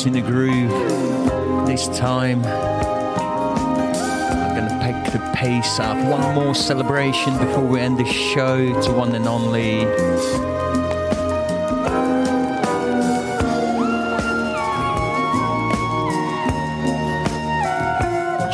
[0.07, 0.71] in the groove
[1.67, 2.45] this time.
[4.45, 5.97] I'm going to pick the pace up.
[6.07, 9.85] One more celebration before we end the show to one and only.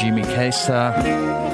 [0.01, 1.50] Jimmy Castor.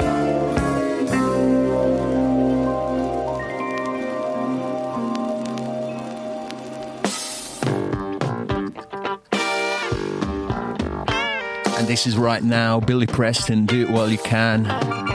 [11.96, 13.64] This is right now, Billy Preston.
[13.64, 15.05] Do it while you can.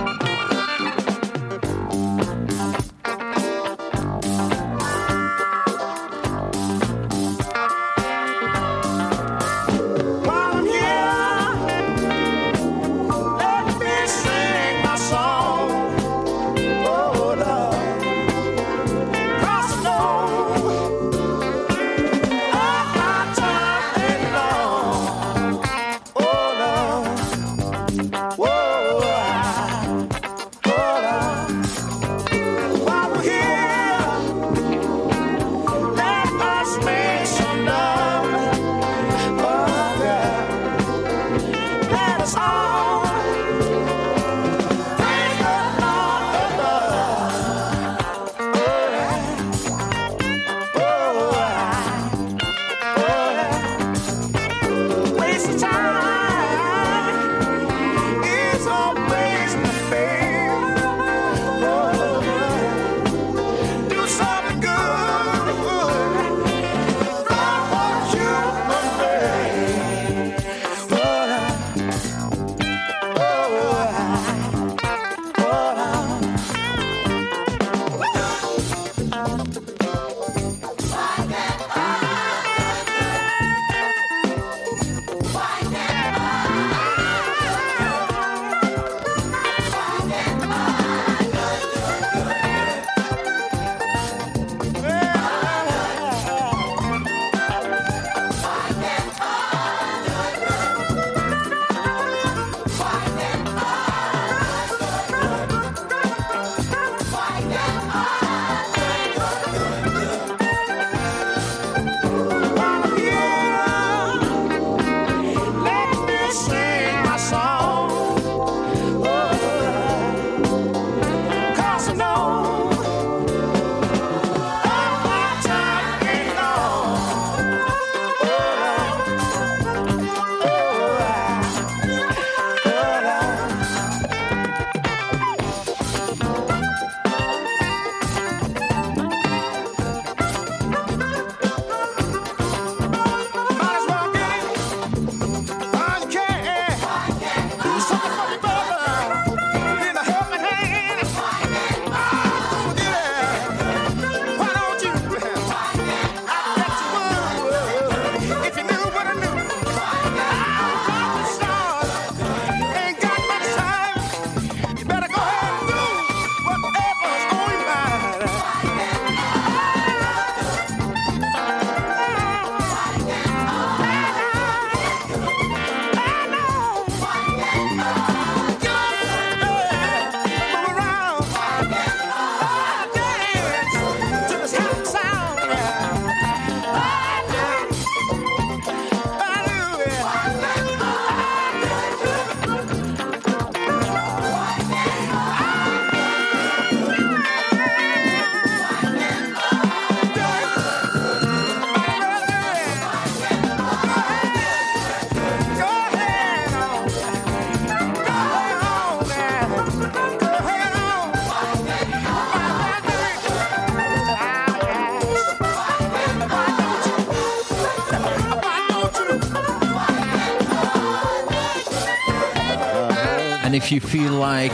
[223.92, 224.54] feel like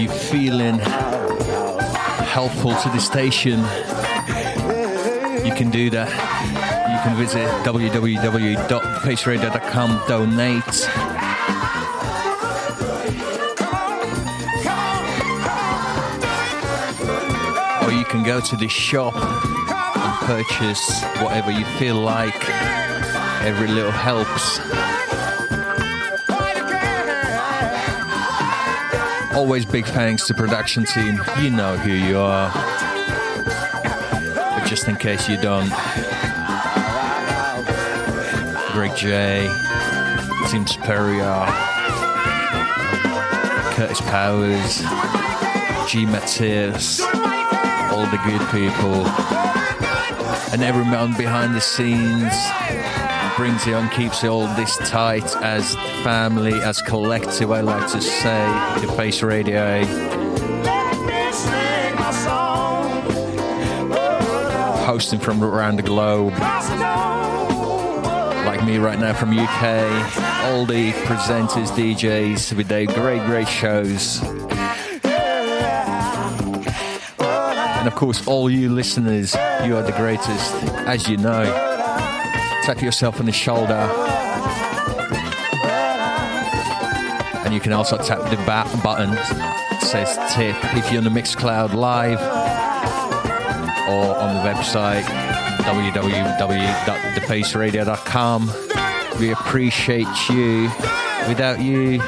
[0.00, 0.78] you're feeling
[2.28, 3.58] helpful to the station,
[5.44, 6.08] you can do that.
[6.92, 10.88] You can visit www.faceradio.com, donate.
[17.82, 22.93] or you can go to the shop and purchase whatever you feel like.
[23.44, 24.58] Every little helps.
[29.36, 31.20] Always big thanks to production team.
[31.40, 32.50] You know who you are.
[34.34, 35.68] But just in case you don't,
[38.72, 39.46] Greg J,
[40.50, 41.44] Team Superior,
[43.74, 44.78] Curtis Powers,
[45.90, 47.02] G Matthias,
[47.92, 49.06] all the good people,
[50.50, 52.32] and everyone behind the scenes
[53.36, 55.74] brings it on, keeps it all this tight as
[56.04, 58.46] family, as collective, I like to say,
[58.80, 59.60] the Face Radio.
[59.60, 59.84] Eh?
[64.84, 66.32] Hosting from around the globe,
[68.46, 69.64] like me right now from UK,
[70.44, 74.22] all the presenters, DJs with their great, great shows.
[77.84, 79.34] And of course, all you listeners,
[79.64, 80.54] you are the greatest,
[80.86, 81.73] as you know.
[82.64, 83.74] Tap yourself on the shoulder.
[87.44, 91.10] And you can also tap the back button that says tip if you're on the
[91.10, 92.18] Mixcloud live
[93.86, 95.04] or on the website
[95.64, 98.50] www.thefaceradio.com.
[99.20, 100.70] We appreciate you.
[101.28, 102.00] Without you,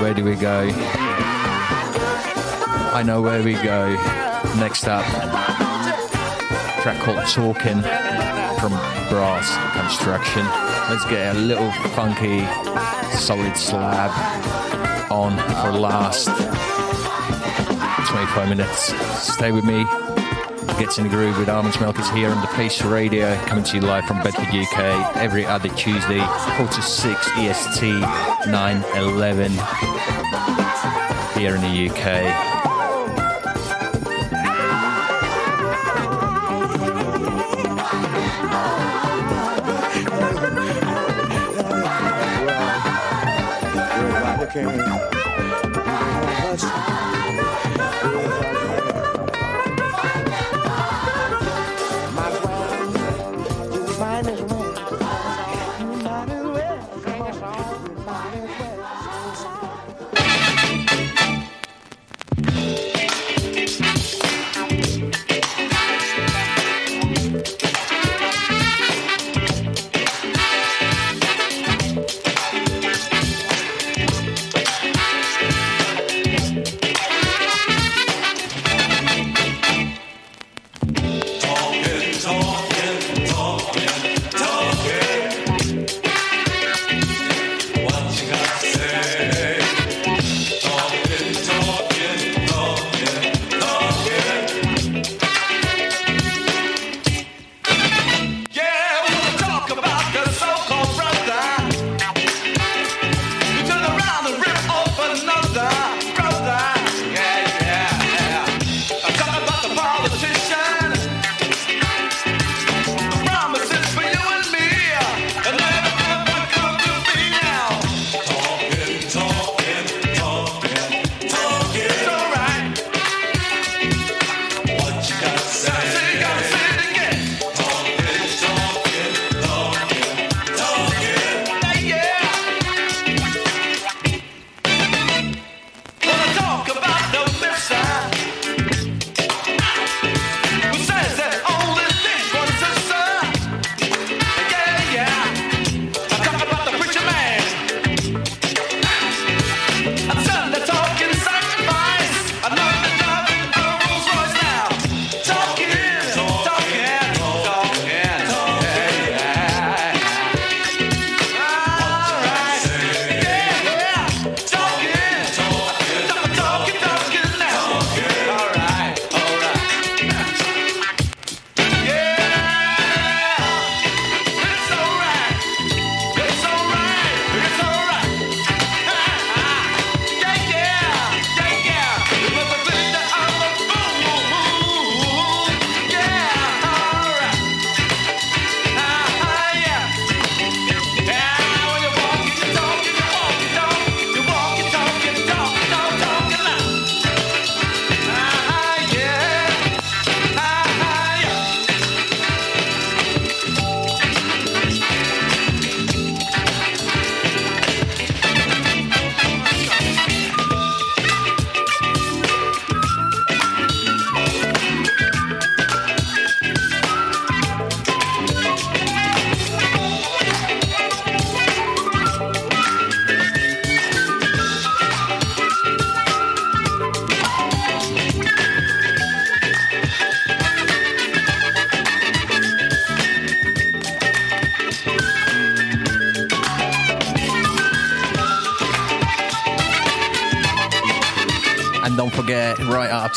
[0.00, 0.70] where do we go?
[2.94, 3.92] I know where we go.
[4.58, 5.04] Next up,
[6.82, 7.82] track called Talking
[8.60, 8.72] from
[9.08, 10.44] Brass Construction.
[10.90, 12.40] Let's get a little funky,
[13.16, 14.10] solid slab
[15.10, 16.26] on for last
[18.08, 18.94] 25 minutes.
[19.32, 19.84] Stay with me.
[20.78, 23.82] Gets in the groove with Armands Melkis here on the Face Radio, coming to you
[23.82, 26.20] live from Bedford, UK, every other Tuesday,
[26.56, 28.00] 4 to 6 EST,
[28.48, 29.52] 9 11
[31.40, 32.65] here in the UK.
[44.60, 44.95] 이렇게.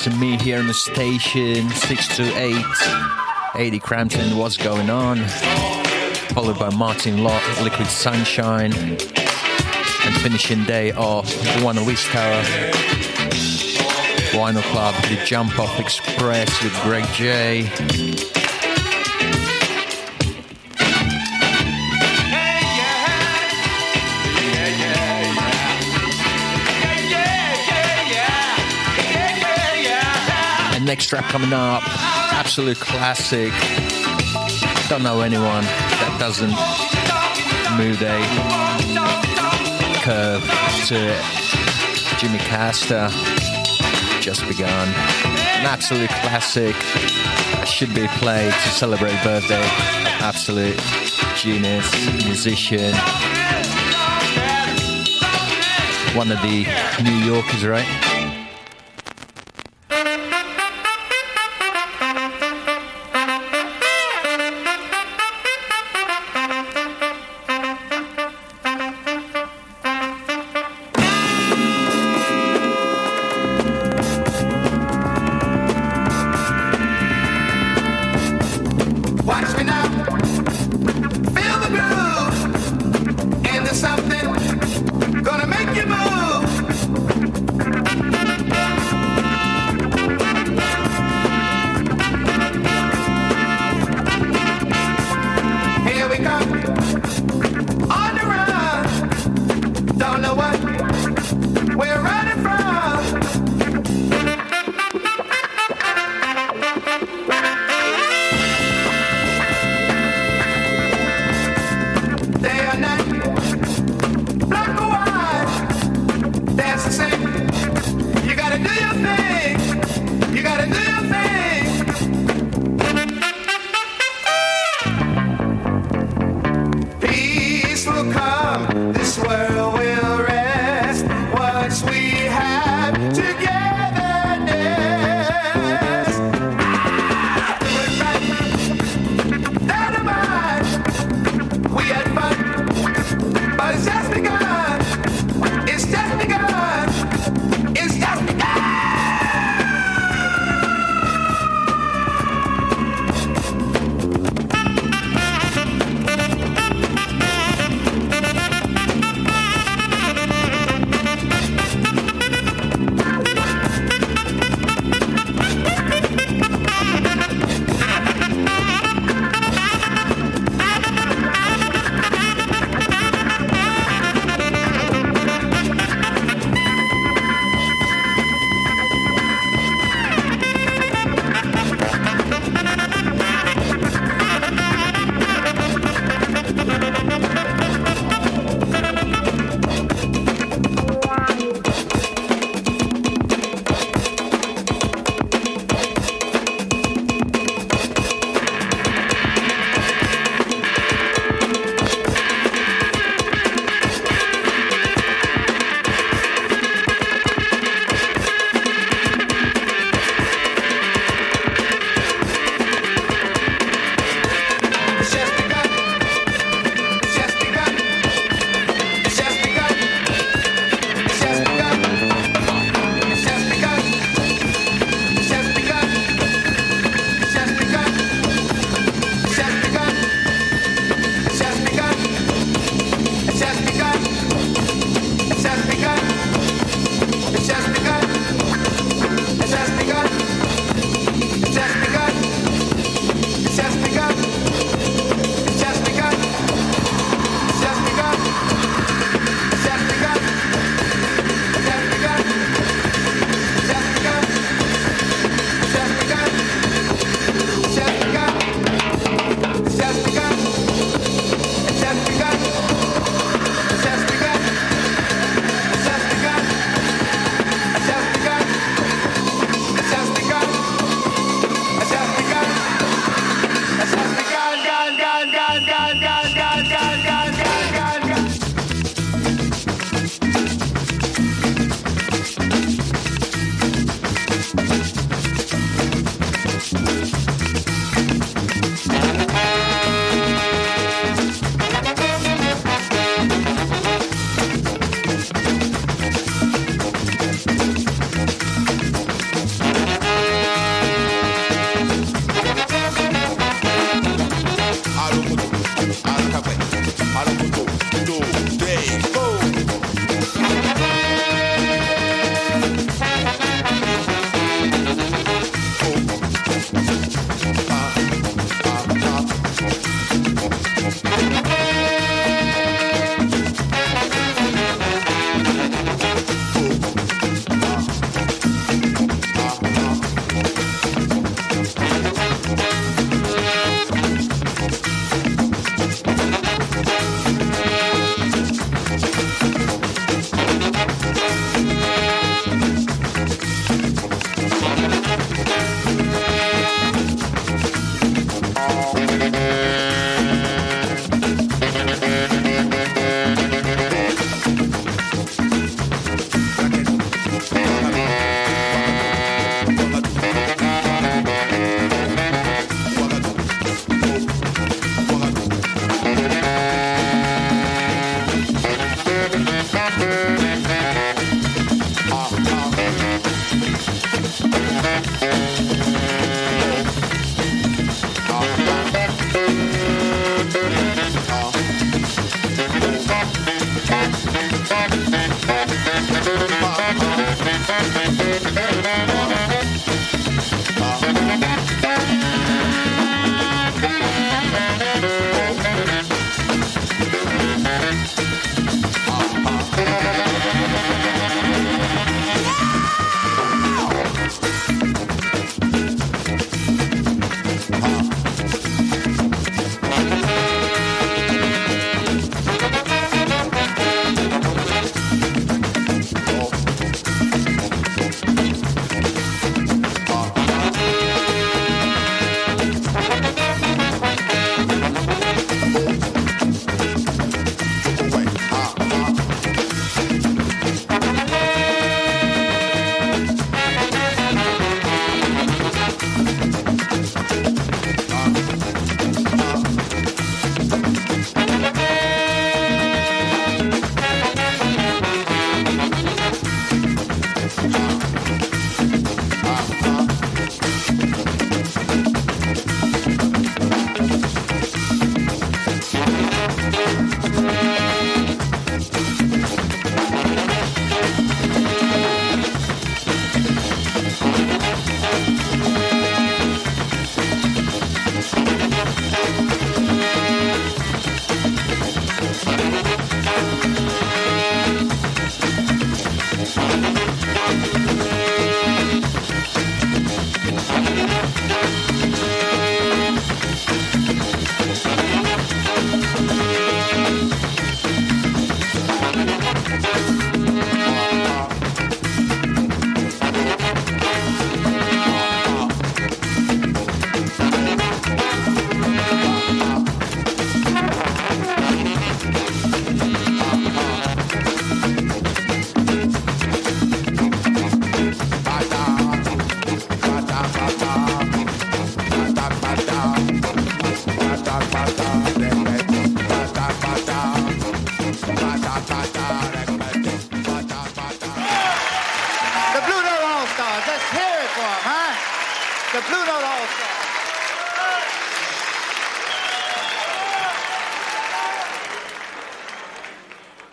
[0.01, 2.63] To me here on the station, 628
[3.55, 5.17] 80 Crampton, what's going on?
[6.33, 8.71] Followed by Martin Lott, Liquid Sunshine.
[8.71, 11.27] And finishing day off,
[11.63, 12.41] One West Tower.
[14.31, 18.38] Vinyl Club, The Jump Off Express with Greg J.
[30.89, 31.83] next track coming up,
[32.33, 33.53] absolute classic.
[34.89, 36.49] Don't know anyone that doesn't
[37.77, 38.17] move a
[40.01, 40.41] curve
[40.87, 41.21] to it.
[42.17, 43.07] Jimmy Castor,
[44.19, 44.87] just begun.
[45.59, 46.75] An absolute classic.
[47.67, 49.61] Should be played to celebrate birthday.
[50.25, 50.81] Absolute
[51.35, 51.85] genius,
[52.25, 52.95] musician.
[56.17, 56.65] One of the
[57.03, 58.08] New Yorkers, right?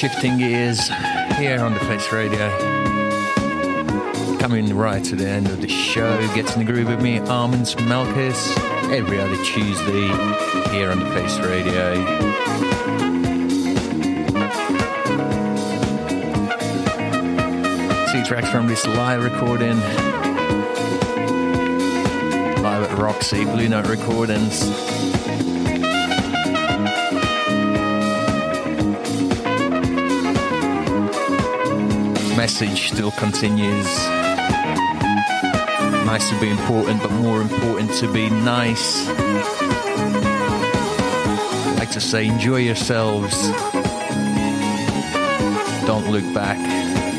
[0.00, 0.88] Shifting Gears
[1.36, 2.48] here on the Face Radio.
[4.38, 6.18] Coming right to the end of the show.
[6.34, 8.56] Gets in the groove with me, Armands Melkis,
[8.90, 10.08] every other Tuesday
[10.70, 11.96] here on the Face Radio.
[18.10, 19.78] Two tracks from this live recording.
[22.62, 24.62] Live at Roxy, Blue Note Recordings.
[32.40, 33.90] message still continues.
[36.06, 39.06] Nice to be important, but more important to be nice.
[41.68, 43.36] I like to say, enjoy yourselves.
[45.86, 46.56] Don't look back,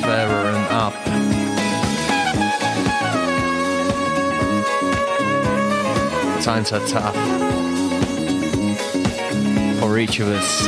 [0.01, 0.95] fairer and up.
[6.41, 7.15] times are tough
[9.79, 10.65] for each of us,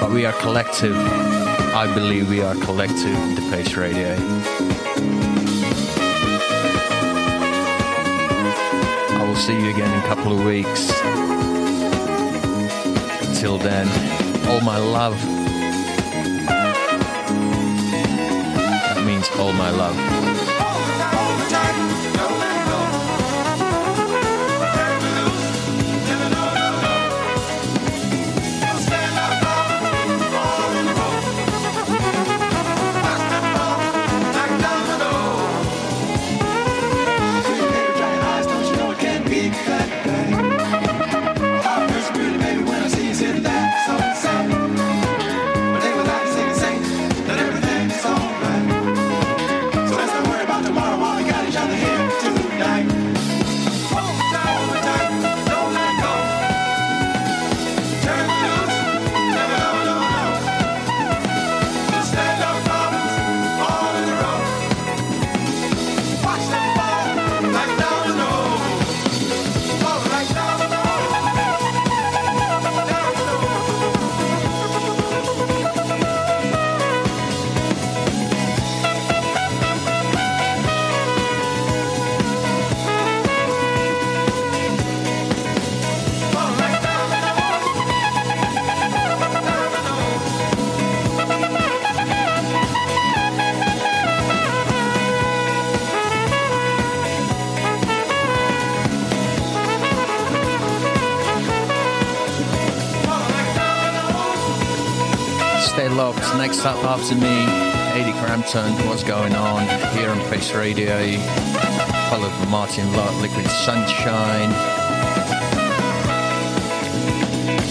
[0.00, 1.43] but we are collective.
[1.76, 4.14] I believe we are collective, the Face Radio.
[9.10, 10.88] I will see you again in a couple of weeks.
[13.26, 13.88] Until then,
[14.48, 15.20] all my love.
[18.94, 19.96] That means all my love.
[106.66, 107.46] Up after me,
[108.00, 108.72] 80 Crampton.
[108.86, 109.66] What's going on
[109.96, 110.96] here on Face Radio?
[112.08, 114.50] Followed by Martin Lott, Liquid Sunshine.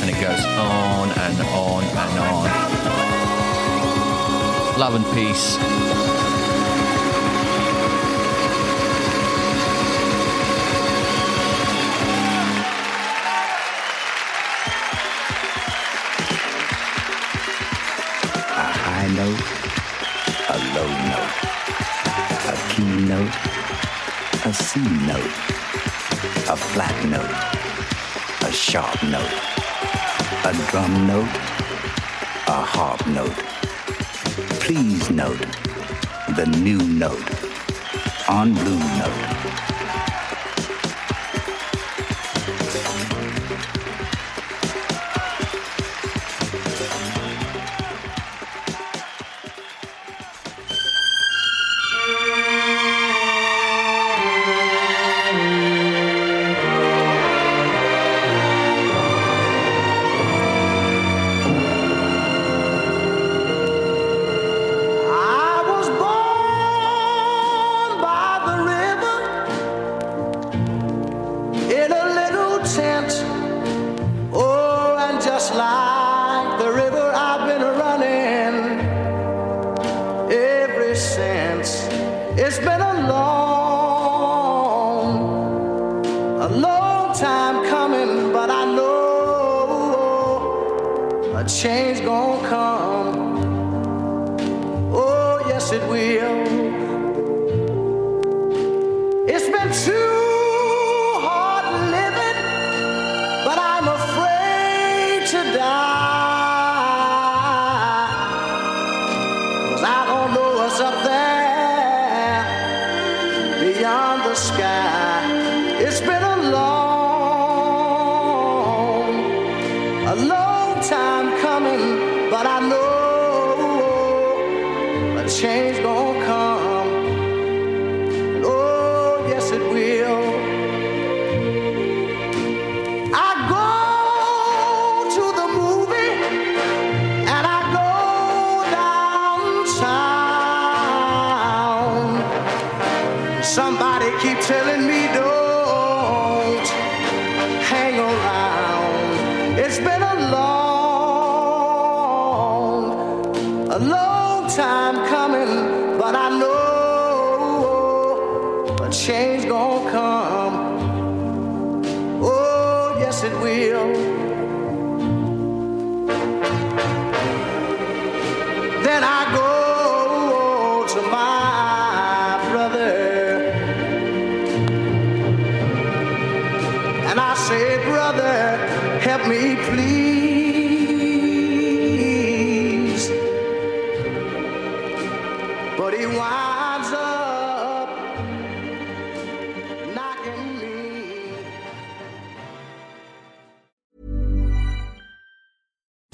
[0.01, 2.49] And it goes on and on and on.
[4.79, 5.57] Love and peace.
[24.75, 25.21] Note,
[26.49, 29.21] a flat note, a sharp note,
[30.45, 31.29] a drum note,
[32.47, 33.37] a harp note.
[34.61, 35.45] Please note
[36.35, 37.21] the new note.
[38.27, 39.72] On Blue Note.